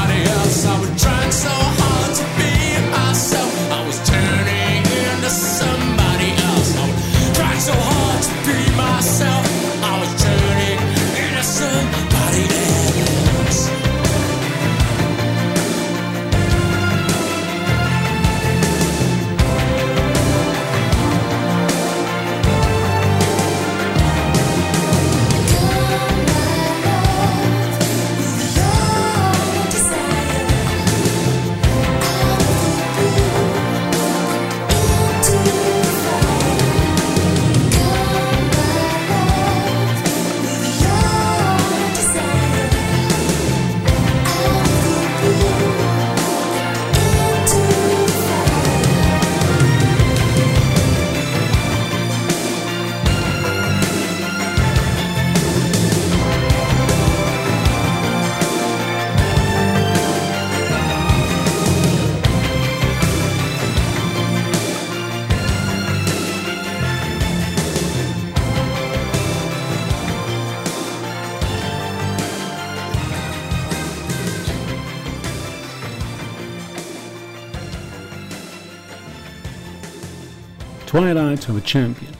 of 81.49 81.65
a 81.65 81.69
Champion. 81.69 82.15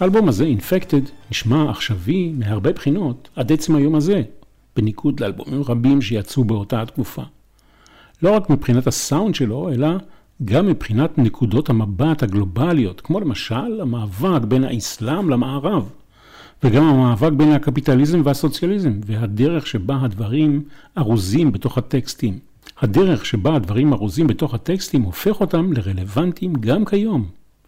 האלבום 0.00 0.28
הזה, 0.28 0.46
Infected, 0.58 1.10
נשמע 1.30 1.70
עכשווי 1.70 2.32
מהרבה 2.38 2.72
בחינות 2.72 3.28
עד 3.36 3.52
עצם 3.52 3.76
היום 3.76 3.94
הזה, 3.94 4.22
בניגוד 4.76 5.20
לאלבומים 5.20 5.62
רבים 5.62 6.02
שיצאו 6.02 6.44
באותה 6.44 6.82
התקופה. 6.82 7.22
לא 8.22 8.30
רק 8.30 8.50
מבחינת 8.50 8.86
הסאונד 8.86 9.34
שלו, 9.34 9.68
אלא 9.68 9.88
גם 10.44 10.66
מבחינת 10.66 11.18
נקודות 11.18 11.70
המבט 11.70 12.22
הגלובליות, 12.22 13.00
כמו 13.00 13.20
למשל 13.20 13.80
המאבק 13.80 14.44
בין 14.48 14.64
האסלאם 14.64 15.30
למערב, 15.30 15.90
וגם 16.62 16.84
המאבק 16.84 17.32
בין 17.32 17.52
הקפיטליזם 17.52 18.20
והסוציאליזם, 18.24 19.00
והדרך 19.06 19.66
שבה 19.66 19.98
הדברים 20.02 20.62
ארוזים 20.98 21.52
בתוך 21.52 21.78
הטקסטים. 21.78 22.38
הדרך 22.80 23.26
שבה 23.26 23.56
הדברים 23.56 23.92
ארוזים 23.92 24.26
בתוך 24.26 24.54
הטקסטים 24.54 25.02
הופך 25.02 25.40
אותם 25.40 25.72
לרלוונטיים 25.72 26.52
גם 26.60 26.84
כיום, 26.84 27.26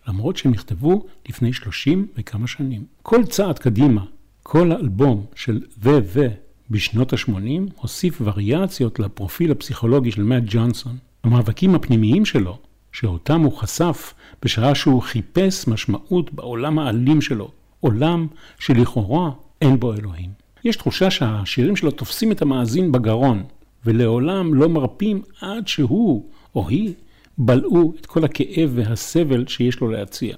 למרות 0.08 0.36
שהם 0.36 0.52
נכתבו 0.52 1.06
לפני 1.28 1.52
30 1.52 2.06
וכמה 2.18 2.46
שנים. 2.46 2.84
כל 3.02 3.24
צעד 3.24 3.58
קדימה, 3.58 4.04
כל 4.42 4.72
האלבום 4.72 5.26
של 5.34 5.60
ו 5.78 5.90
ו 6.02 6.26
בשנות 6.70 7.12
ה-80 7.12 7.72
הוסיף 7.76 8.20
וריאציות 8.24 8.98
לפרופיל 8.98 9.52
הפסיכולוגי 9.52 10.12
של 10.12 10.22
מאט 10.22 10.42
ג'ונסון. 10.46 10.96
המאבקים 11.24 11.74
הפנימיים 11.74 12.24
שלו, 12.24 12.58
שאותם 12.92 13.40
הוא 13.40 13.52
חשף 13.52 14.14
בשעה 14.42 14.74
שהוא 14.74 15.02
חיפש 15.02 15.68
משמעות 15.68 16.34
בעולם 16.34 16.78
האלים 16.78 17.20
שלו, 17.20 17.50
עולם 17.80 18.26
שלכאורה 18.58 19.30
אין 19.60 19.80
בו 19.80 19.94
אלוהים. 19.94 20.30
יש 20.64 20.76
תחושה 20.76 21.10
שהשירים 21.10 21.76
שלו 21.76 21.90
תופסים 21.90 22.32
את 22.32 22.42
המאזין 22.42 22.92
בגרון, 22.92 23.42
ולעולם 23.84 24.54
לא 24.54 24.68
מרפים 24.68 25.22
עד 25.40 25.68
שהוא 25.68 26.26
או 26.54 26.68
היא 26.68 26.94
בלעו 27.38 27.94
את 28.00 28.06
כל 28.06 28.24
הכאב 28.24 28.70
והסבל 28.74 29.46
שיש 29.46 29.80
לו 29.80 29.90
להציע. 29.90 30.36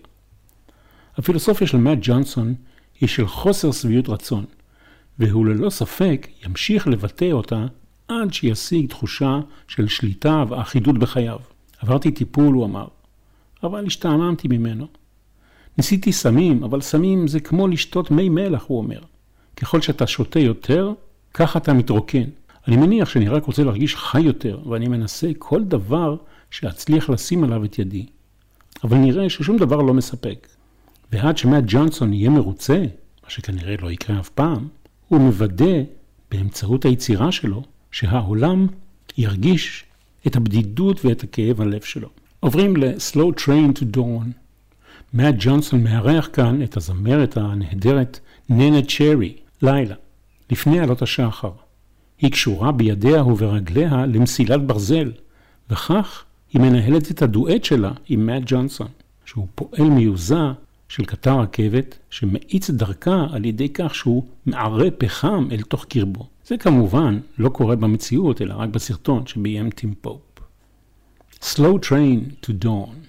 הפילוסופיה 1.16 1.66
של 1.66 1.76
מאט 1.76 1.99
ג'ונסון 2.01 2.55
היא 3.01 3.09
של 3.09 3.26
חוסר 3.26 3.72
שביעות 3.72 4.09
רצון, 4.09 4.44
והוא 5.18 5.46
ללא 5.46 5.70
ספק 5.70 6.28
ימשיך 6.46 6.86
לבטא 6.88 7.32
אותה 7.32 7.66
עד 8.09 8.32
שישיג 8.32 8.88
תחושה 8.88 9.40
של 9.68 9.88
שליטה 9.88 10.44
ואחידות 10.49 10.99
בחייו. 10.99 11.38
עברתי 11.80 12.11
טיפול, 12.11 12.55
הוא 12.55 12.64
אמר, 12.64 12.86
אבל 13.62 13.86
השתעממתי 13.86 14.49
ממנו. 14.49 14.86
ניסיתי 15.78 16.12
סמים, 16.12 16.64
אבל 16.64 16.80
סמים 16.80 17.28
זה 17.28 17.40
כמו 17.40 17.68
לשתות 17.68 18.11
מי 18.11 18.28
מלח, 18.28 18.64
הוא 18.66 18.78
אומר. 18.78 19.01
ככל 19.57 19.80
שאתה 19.80 20.07
שותה 20.07 20.38
יותר, 20.38 20.92
ככה 21.34 21.59
אתה 21.59 21.72
מתרוקן. 21.72 22.24
אני 22.68 22.76
מניח 22.76 23.09
שאני 23.09 23.28
רק 23.28 23.44
רוצה 23.44 23.64
להרגיש 23.64 23.96
חי 23.96 24.20
יותר, 24.20 24.61
ואני 24.68 24.88
מנסה 24.88 25.30
כל 25.38 25.64
דבר 25.64 26.16
שאצליח 26.51 27.11
לשים 27.11 27.44
עליו 27.44 27.64
את 27.64 27.78
ידי. 27.78 28.07
אבל 28.84 28.96
נראה 28.96 29.30
ששום 29.30 29.57
דבר 29.57 29.76
לא 29.76 29.94
מספק. 29.94 30.49
ועד 31.12 31.38
שמאט 31.38 31.64
ג'ונסון 31.66 32.12
יהיה 32.12 32.30
מרוצה, 32.30 32.78
מה 33.24 33.30
שכנראה 33.30 33.74
לא 33.82 33.90
יקרה 33.90 34.20
אף 34.20 34.28
פעם, 34.28 34.68
הוא 35.09 35.20
מוודא 35.20 35.82
באמצעות 36.30 36.84
היצירה 36.84 37.32
שלו 37.32 37.62
שהעולם 37.90 38.66
ירגיש 39.18 39.84
את 40.26 40.36
הבדידות 40.36 41.05
ואת 41.05 41.22
הכאב 41.22 41.61
הלב 41.61 41.82
שלו. 41.82 42.09
עוברים 42.40 42.76
ל-Slow 42.76 43.40
Train 43.40 43.78
to 43.78 43.96
Dawn. 43.96 44.28
מאט 45.14 45.34
ג'ונסון 45.38 45.84
מארח 45.84 46.28
כאן 46.32 46.62
את 46.62 46.76
הזמרת 46.76 47.36
הנהדרת 47.36 48.20
ננה 48.49 48.82
צ'רי, 48.82 49.36
לילה, 49.62 49.94
לפני 50.51 50.80
עלות 50.80 51.03
השחר. 51.03 51.53
היא 52.20 52.32
קשורה 52.32 52.72
בידיה 52.72 53.24
וברגליה 53.24 54.07
למסילת 54.07 54.66
ברזל, 54.66 55.12
וכך 55.70 56.24
היא 56.53 56.62
מנהלת 56.62 57.11
את 57.11 57.22
הדואט 57.22 57.64
שלה 57.64 57.92
עם 58.09 58.26
מאט 58.26 58.42
ג'ונסון, 58.46 58.88
שהוא 59.24 59.46
פועל 59.55 59.90
מיוזה 59.90 60.53
של 60.88 61.05
קטר 61.05 61.40
רכבת 61.40 61.99
שמאיץ 62.11 62.70
דרכה 62.70 63.26
על 63.32 63.44
ידי 63.44 63.68
כך 63.68 63.94
שהוא 63.94 64.24
מערה 64.46 64.90
פחם 64.90 65.49
אל 65.53 65.62
תוך 65.62 65.84
קרבו. 65.84 66.26
זה 66.46 66.57
כמובן 66.57 67.18
לא 67.38 67.49
קורה 67.49 67.76
במציאות, 67.76 68.42
אלא 68.42 68.55
רק 68.55 68.68
בסרטון 68.68 69.26
שביים 69.26 69.70
טים 69.70 69.94
פופ. 70.01 70.20
Slow 71.42 71.78
Train 71.88 72.46
to 72.46 72.64
Dawn 72.64 73.08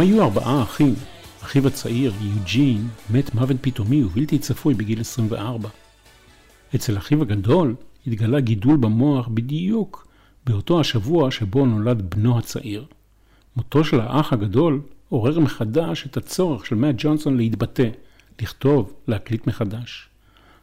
הם 0.00 0.06
היו 0.06 0.22
ארבעה 0.22 0.62
אחים. 0.62 0.94
אחיו 1.42 1.66
הצעיר, 1.66 2.12
יוג'ין, 2.20 2.88
מת 3.10 3.34
מוות 3.34 3.56
פתאומי 3.60 4.04
ובלתי 4.04 4.38
צפוי 4.38 4.74
בגיל 4.74 5.00
24. 5.00 5.68
אצל 6.74 6.98
אחיו 6.98 7.22
הגדול 7.22 7.74
התגלה 8.06 8.40
גידול 8.40 8.76
במוח 8.76 9.28
בדיוק 9.28 10.08
באותו 10.46 10.80
השבוע 10.80 11.30
שבו 11.30 11.66
נולד 11.66 12.10
בנו 12.10 12.38
הצעיר. 12.38 12.86
מותו 13.56 13.84
של 13.84 14.00
האח 14.00 14.32
הגדול 14.32 14.82
עורר 15.08 15.40
מחדש 15.40 16.06
את 16.06 16.16
הצורך 16.16 16.66
של 16.66 16.74
מאט 16.74 16.94
ג'ונסון 16.98 17.36
להתבטא, 17.36 17.88
לכתוב, 18.42 18.92
להקליט 19.08 19.46
מחדש. 19.46 20.08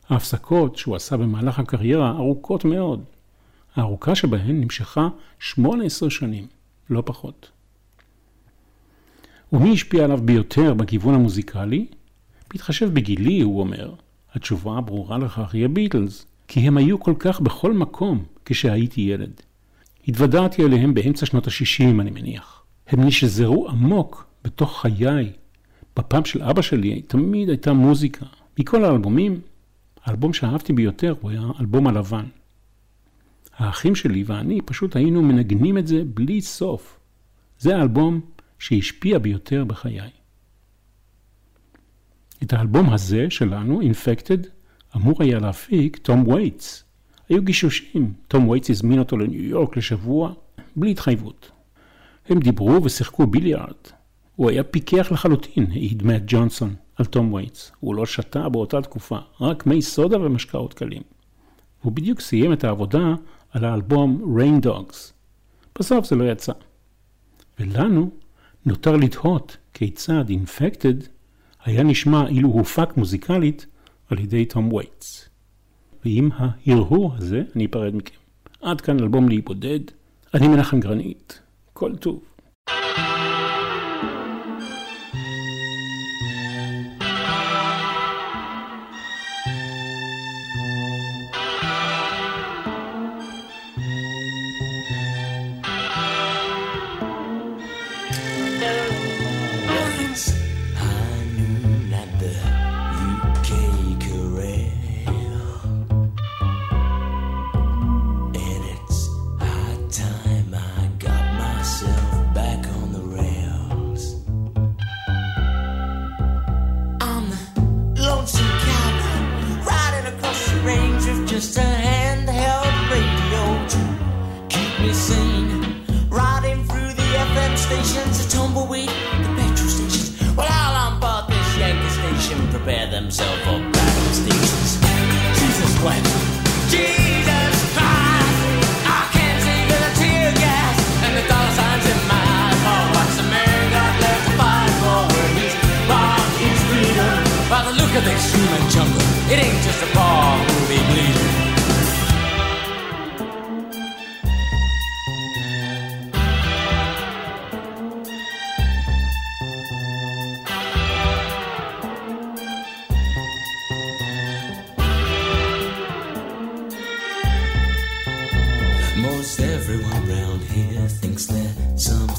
ההפסקות 0.09 0.77
שהוא 0.77 0.95
עשה 0.95 1.17
במהלך 1.17 1.59
הקריירה 1.59 2.11
ארוכות 2.11 2.65
מאוד. 2.65 3.03
הארוכה 3.75 4.15
שבהן 4.15 4.61
נמשכה 4.61 5.09
18 5.39 6.09
שנים, 6.09 6.47
לא 6.89 7.03
פחות. 7.05 7.56
ומי 9.53 9.73
השפיע 9.73 10.03
עליו 10.03 10.19
ביותר 10.23 10.73
בכיוון 10.73 11.15
המוזיקלי? 11.15 11.85
בהתחשב 12.51 12.93
בגילי, 12.93 13.41
הוא 13.41 13.59
אומר, 13.59 13.93
התשובה 14.33 14.77
הברורה 14.77 15.17
לכך 15.17 15.53
היא 15.53 15.65
הביטלס, 15.65 16.25
כי 16.47 16.59
הם 16.59 16.77
היו 16.77 16.99
כל 16.99 17.13
כך 17.19 17.39
בכל 17.39 17.73
מקום 17.73 18.23
כשהייתי 18.45 19.01
ילד. 19.01 19.41
התוודעתי 20.07 20.65
אליהם 20.65 20.93
באמצע 20.93 21.25
שנות 21.25 21.47
ה-60, 21.47 22.01
אני 22.01 22.11
מניח. 22.11 22.63
הם 22.87 23.03
נשזרו 23.03 23.69
עמוק 23.69 24.27
בתוך 24.43 24.81
חיי. 24.81 25.31
בפאב 25.97 26.25
של 26.25 26.43
אבא 26.43 26.61
שלי 26.61 27.01
תמיד 27.01 27.49
הייתה 27.49 27.73
מוזיקה. 27.73 28.25
מכל 28.59 28.85
האלבומים, 28.85 29.39
האלבום 30.05 30.33
שאהבתי 30.33 30.73
ביותר 30.73 31.15
הוא 31.21 31.31
היה 31.31 31.41
האלבום 31.55 31.87
הלבן. 31.87 32.25
האחים 33.57 33.95
שלי 33.95 34.23
ואני 34.27 34.61
פשוט 34.61 34.95
היינו 34.95 35.21
מנגנים 35.21 35.77
את 35.77 35.87
זה 35.87 36.03
בלי 36.13 36.41
סוף. 36.41 36.99
זה 37.59 37.77
האלבום 37.77 38.21
שהשפיע 38.59 39.19
ביותר 39.19 39.65
בחיי. 39.65 40.09
את 42.43 42.53
האלבום 42.53 42.93
הזה 42.93 43.29
שלנו, 43.29 43.81
Infected, 43.81 44.47
אמור 44.95 45.23
היה 45.23 45.39
להפיק 45.39 45.97
תום 45.97 46.27
וייטס. 46.27 46.83
היו 47.29 47.41
גישושים, 47.41 48.13
תום 48.27 48.47
וייטס 48.49 48.69
הזמין 48.69 48.99
אותו 48.99 49.17
לניו 49.17 49.43
יורק 49.43 49.77
לשבוע, 49.77 50.33
בלי 50.75 50.91
התחייבות. 50.91 51.51
הם 52.29 52.39
דיברו 52.39 52.83
ושיחקו 52.83 53.27
ביליארד. 53.27 53.75
הוא 54.35 54.49
היה 54.49 54.63
פיקח 54.63 55.11
לחלוטין, 55.11 55.67
העיד 55.71 56.03
מאט 56.03 56.21
ג'ונסון 56.27 56.75
על 56.95 57.05
תום 57.05 57.33
וייטס. 57.33 57.71
הוא 57.79 57.95
לא 57.95 58.05
שתה 58.05 58.49
באותה 58.49 58.81
תקופה, 58.81 59.17
רק 59.41 59.65
מי 59.65 59.81
סודה 59.81 60.21
ומשקאות 60.21 60.73
קלים. 60.73 61.01
הוא 61.81 61.91
בדיוק 61.91 62.21
סיים 62.21 62.53
את 62.53 62.63
העבודה 62.63 63.13
על 63.51 63.65
האלבום 63.65 64.37
Rain 64.37 64.65
Dogs. 64.65 64.95
בסוף 65.79 66.05
זה 66.05 66.15
לא 66.15 66.31
יצא. 66.31 66.53
ולנו 67.59 68.09
נותר 68.67 68.95
לתהות 68.95 69.57
כיצד 69.73 70.25
Infected 70.29 71.07
היה 71.65 71.83
נשמע 71.83 72.27
אילו 72.27 72.49
הופק 72.49 72.97
מוזיקלית 72.97 73.65
על 74.09 74.19
ידי 74.19 74.45
תום 74.45 74.73
וייטס. 74.73 75.29
ועם 76.05 76.29
ההרהור 76.35 77.15
הזה 77.17 77.43
אני 77.55 77.65
אפרד 77.65 77.95
מכם. 77.95 78.15
עד 78.61 78.81
כאן 78.81 78.99
אלבום 78.99 79.29
להיבודד, 79.29 79.79
אני 80.33 80.47
מנחם 80.47 80.79
גרנית, 80.79 81.41
כל 81.73 81.95
טוב. 81.95 82.23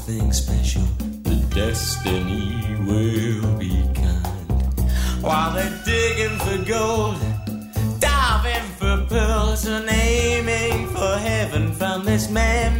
Something 0.09 0.33
special. 0.33 0.81
The 1.23 1.35
destiny 1.53 2.57
will 2.87 3.57
be 3.57 3.83
kind. 3.93 5.21
While 5.21 5.53
they're 5.53 5.81
digging 5.85 6.37
for 6.39 6.57
gold, 6.65 7.17
diving 7.99 8.69
for 8.79 9.05
pearls, 9.07 9.65
and 9.65 9.87
aiming 9.89 10.87
for 10.87 11.17
heaven 11.17 11.73
from 11.73 12.05
this 12.05 12.29
man-made 12.29 12.78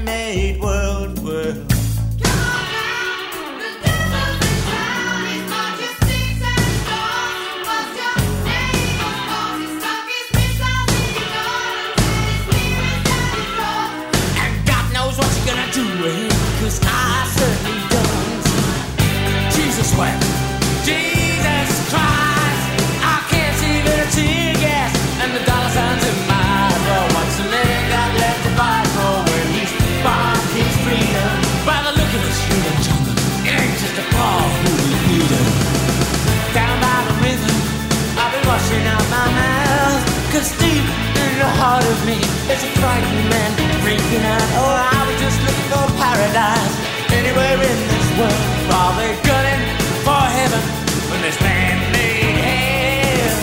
men 43.30 43.52
freaking 43.84 44.24
out. 44.26 44.50
Oh, 44.60 44.74
I 44.92 45.00
was 45.08 45.18
just 45.22 45.40
looking 45.46 45.68
for 45.72 45.86
paradise 46.02 46.76
anywhere 47.14 47.54
in 47.54 47.78
this 47.92 48.08
world. 48.18 48.44
While 48.70 48.94
they're 48.98 49.20
gunning 49.24 49.64
for 50.06 50.24
heaven 50.38 50.64
when 51.10 51.22
this 51.22 51.40
man 51.42 51.92
made 51.92 52.38
hell. 52.46 53.40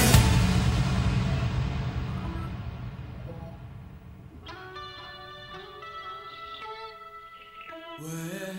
Well, 8.03 8.57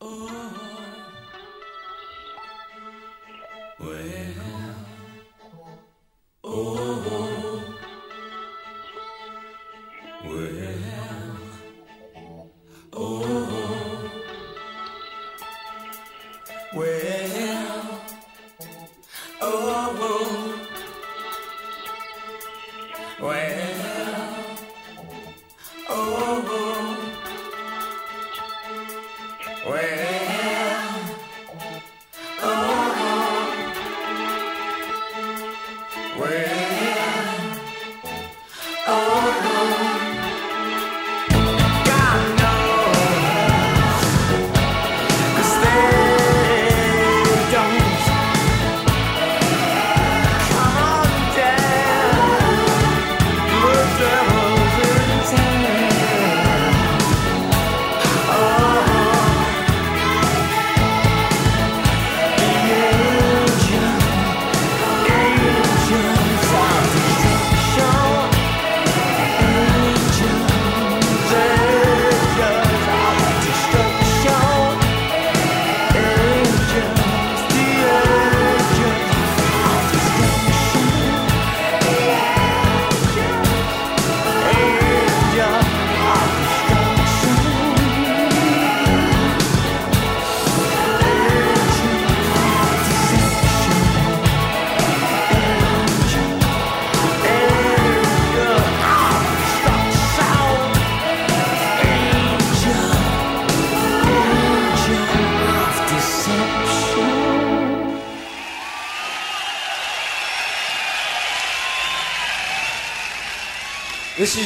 oh, 0.00 0.52
well. 3.80 4.77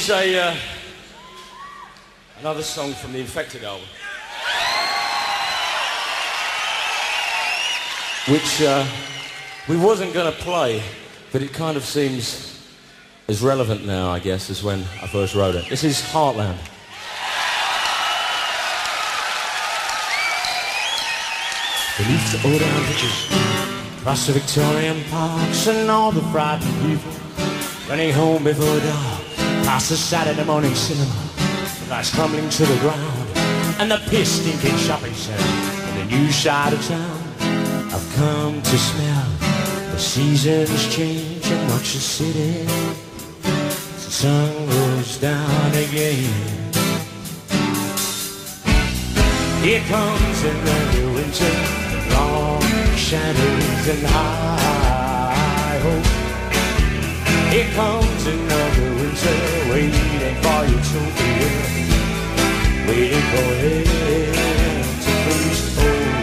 Is 0.02 0.10
a 0.10 0.48
uh, 0.48 0.56
another 2.40 2.62
song 2.62 2.92
from 2.92 3.12
the 3.12 3.20
Infected 3.20 3.62
album, 3.62 3.86
which 8.26 8.62
uh, 8.62 8.84
we 9.68 9.76
wasn't 9.76 10.12
going 10.12 10.32
to 10.32 10.36
play, 10.40 10.82
but 11.30 11.40
it 11.40 11.52
kind 11.52 11.76
of 11.76 11.84
seems 11.84 12.66
as 13.28 13.42
relevant 13.42 13.86
now, 13.86 14.10
I 14.10 14.18
guess, 14.18 14.50
as 14.50 14.64
when 14.64 14.80
I 15.00 15.06
first 15.06 15.36
wrote 15.36 15.54
it. 15.54 15.68
This 15.68 15.84
is 15.84 16.00
Heartland. 16.00 16.58
Beneath 21.96 22.32
the 22.32 22.48
old 22.48 22.86
bridges, 22.86 24.00
across 24.00 24.26
the 24.26 24.32
Victorian 24.32 25.04
parks, 25.10 25.68
and 25.68 25.88
all 25.88 26.10
the 26.10 26.22
frightened 26.32 26.90
people 26.90 27.12
running 27.88 28.12
home 28.12 28.42
before 28.42 28.80
dark. 28.80 29.21
Past 29.72 29.88
the 29.88 29.96
Saturday 29.96 30.44
morning 30.44 30.74
cinema, 30.74 31.10
the 31.80 31.86
lights 31.88 32.14
crumbling 32.14 32.46
to 32.50 32.66
the 32.66 32.78
ground, 32.80 33.28
and 33.80 33.90
the 33.90 33.96
piss 34.10 34.42
stinking 34.42 34.76
shopping 34.76 35.14
center 35.14 35.88
in 35.88 35.94
the 35.96 36.14
new 36.14 36.30
side 36.30 36.74
of 36.74 36.86
town. 36.86 37.22
I've 37.90 38.12
come 38.14 38.60
to 38.60 38.76
smell 38.76 39.28
the 39.90 39.98
seasons 39.98 40.94
change 40.94 41.46
and 41.46 41.70
watch 41.70 41.94
the 41.94 42.00
city. 42.00 42.66
As 43.44 44.04
The 44.04 44.10
sun 44.10 44.66
goes 44.66 45.16
down 45.16 45.70
again. 45.70 46.72
Here 49.62 49.80
comes 49.88 50.44
another 50.44 51.12
winter, 51.16 51.54
long 52.12 52.60
shadows 52.94 53.88
and 53.88 54.06
high 54.06 55.78
hope. 55.78 56.21
Here 57.52 57.68
comes 57.74 58.24
another 58.26 58.94
winter, 58.94 59.36
waiting 59.68 60.40
for 60.40 60.64
utopia, 60.64 61.50
waiting 62.88 63.24
for 63.28 63.48
him 63.60 63.84
to 65.04 65.12
boost 65.26 65.76
over. 65.76 66.16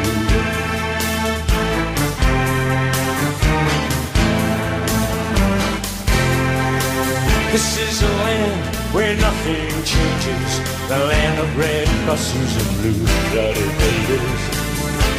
This 7.52 7.78
is 7.78 8.02
a 8.02 8.06
land 8.08 8.76
where 8.92 9.16
nothing 9.18 9.70
changes, 9.86 10.60
the 10.88 10.98
land 10.98 11.40
of 11.40 11.56
red 11.56 11.88
buses 12.08 12.58
and 12.58 12.70
blue-blooded 12.82 13.72
babies. 13.78 14.42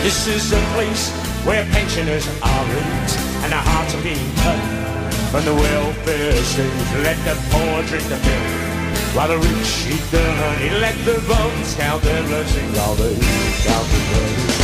This 0.03 0.27
is 0.27 0.53
a 0.53 0.61
place 0.75 1.13
where 1.47 1.65
pensioners 1.67 2.27
are 2.43 2.65
raped 2.65 3.17
and 3.45 3.53
their 3.53 3.63
hearts 3.63 3.95
are 3.95 4.03
being 4.03 4.35
cut 4.43 5.00
from 5.31 5.45
the 5.45 5.55
welfare 5.55 6.33
state. 6.43 6.73
Let 7.05 7.17
the 7.25 7.35
poor 7.51 7.83
drink 7.85 8.05
the 8.09 8.19
milk 8.19 9.15
while 9.15 9.29
the 9.29 9.39
rich 9.39 9.87
eat 9.87 10.05
the 10.11 10.23
honey. 10.23 10.71
Let 10.81 10.97
the 11.05 11.23
bums 11.29 11.75
count 11.75 12.03
their 12.03 12.23
blessings 12.25 12.77
while 12.77 12.95
they 12.97 13.15
count 13.65 13.87
the 13.91 13.99
money. 14.11 14.60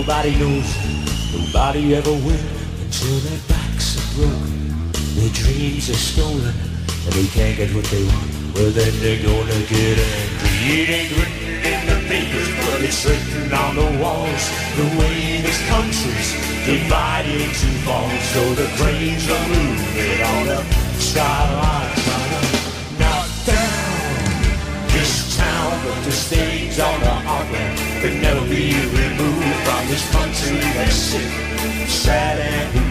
Nobody 0.00 0.34
knows, 0.38 0.64
nobody 1.30 1.94
ever 1.94 2.10
will 2.10 2.46
until 2.80 3.18
their 3.20 3.38
backs 3.52 4.00
are 4.00 4.16
broken, 4.16 4.90
their 5.12 5.28
dreams 5.28 5.90
are 5.90 6.00
stolen, 6.00 6.54
and 6.88 7.12
they 7.12 7.26
can't 7.26 7.54
get 7.58 7.68
what 7.74 7.84
they 7.92 8.02
want. 8.08 8.32
Well, 8.54 8.70
then 8.70 8.96
they're 9.04 9.20
gonna 9.20 9.60
get 9.68 10.00
angry. 10.00 10.56
It 10.72 10.88
ain't 10.88 11.12
written 11.20 11.52
in 11.68 11.80
the 11.84 12.08
papers, 12.08 12.48
but 12.64 12.80
it's 12.80 13.04
written 13.04 13.52
on 13.52 13.76
the 13.76 13.88
walls. 14.02 14.44
The 14.80 14.88
way 14.96 15.42
this 15.44 15.60
country's 15.68 16.32
divided 16.64 17.36
into 17.36 17.68
falls, 17.84 18.24
so 18.32 18.42
the 18.54 18.72
cranes 18.80 19.28
are 19.28 19.48
moving 19.52 20.22
on 20.32 20.46
the 20.46 20.64
skyline, 20.96 21.92
to 21.92 22.96
knock 22.98 23.28
down 23.44 24.88
this 24.96 25.36
town, 25.36 25.78
but 25.84 26.04
the 26.04 26.12
stage 26.12 26.80
on 26.80 27.00
the 27.00 27.14
heartland 27.28 27.76
can 28.00 28.22
never 28.22 28.40
be 28.48 28.72
removed 28.96 29.39
from 29.64 29.88
this 29.88 30.10
country. 30.12 30.58
That's 30.74 30.94
sick, 30.94 31.88
sad 31.88 32.38
and 32.38 32.89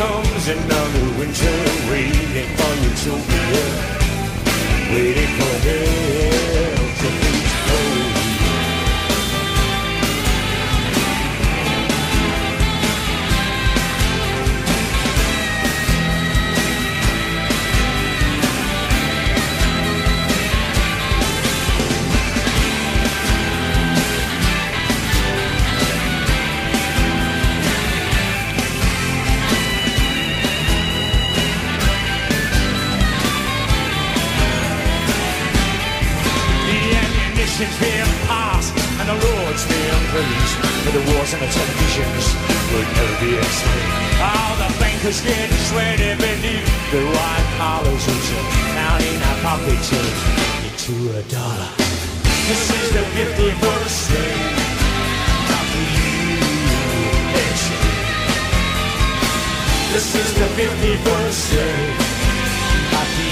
comes 0.00 0.48
another 0.48 1.18
winter, 1.18 1.56
waiting 1.90 2.48
for 2.56 2.72
utopia, 2.88 3.64
waiting 4.94 5.28
for 5.36 5.54
hell 5.66 6.79
cars 41.30 41.34
and 41.34 41.42
the 41.42 41.46
televisions 41.46 42.26
would 42.72 42.88
never 42.96 43.16
be 43.20 43.36
explained. 43.36 43.92
All 44.20 44.56
the 44.56 44.70
bankers 44.78 45.20
getting 45.20 45.56
sweaty 45.70 46.14
beneath 46.18 46.66
the 46.90 47.02
white 47.06 47.48
collars 47.58 48.06
which 48.06 48.32
are 48.34 48.48
down 48.74 49.00
in 49.02 49.22
our 49.22 49.38
pockets 49.42 49.92
uh, 49.92 50.66
into 50.66 50.94
a 51.18 51.22
dollar. 51.30 51.70
This 52.48 52.70
is 52.70 52.90
the 52.92 53.04
50th 53.14 53.60
birthday 53.60 54.34
of 55.54 55.66
you, 55.76 56.10
USA. 57.38 57.78
This 59.92 60.14
is 60.14 60.34
the 60.34 60.48
50th 60.58 61.04
day. 61.50 61.94
of 63.00 63.08
the 63.16 63.30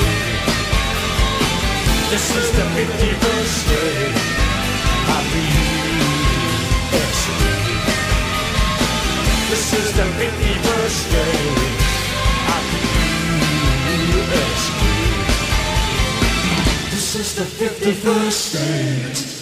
This 2.10 2.26
is 2.36 2.48
the 2.52 2.64
50th 2.76 3.68
day. 3.68 4.36
I'll 5.08 5.22
be 5.32 5.75
system 9.66 10.08
could 10.12 10.34
even. 10.46 10.76
I. 12.46 12.60
This 16.90 17.16
is 17.16 17.34
the 17.34 17.42
51st 17.42 18.30
state. 18.30 19.35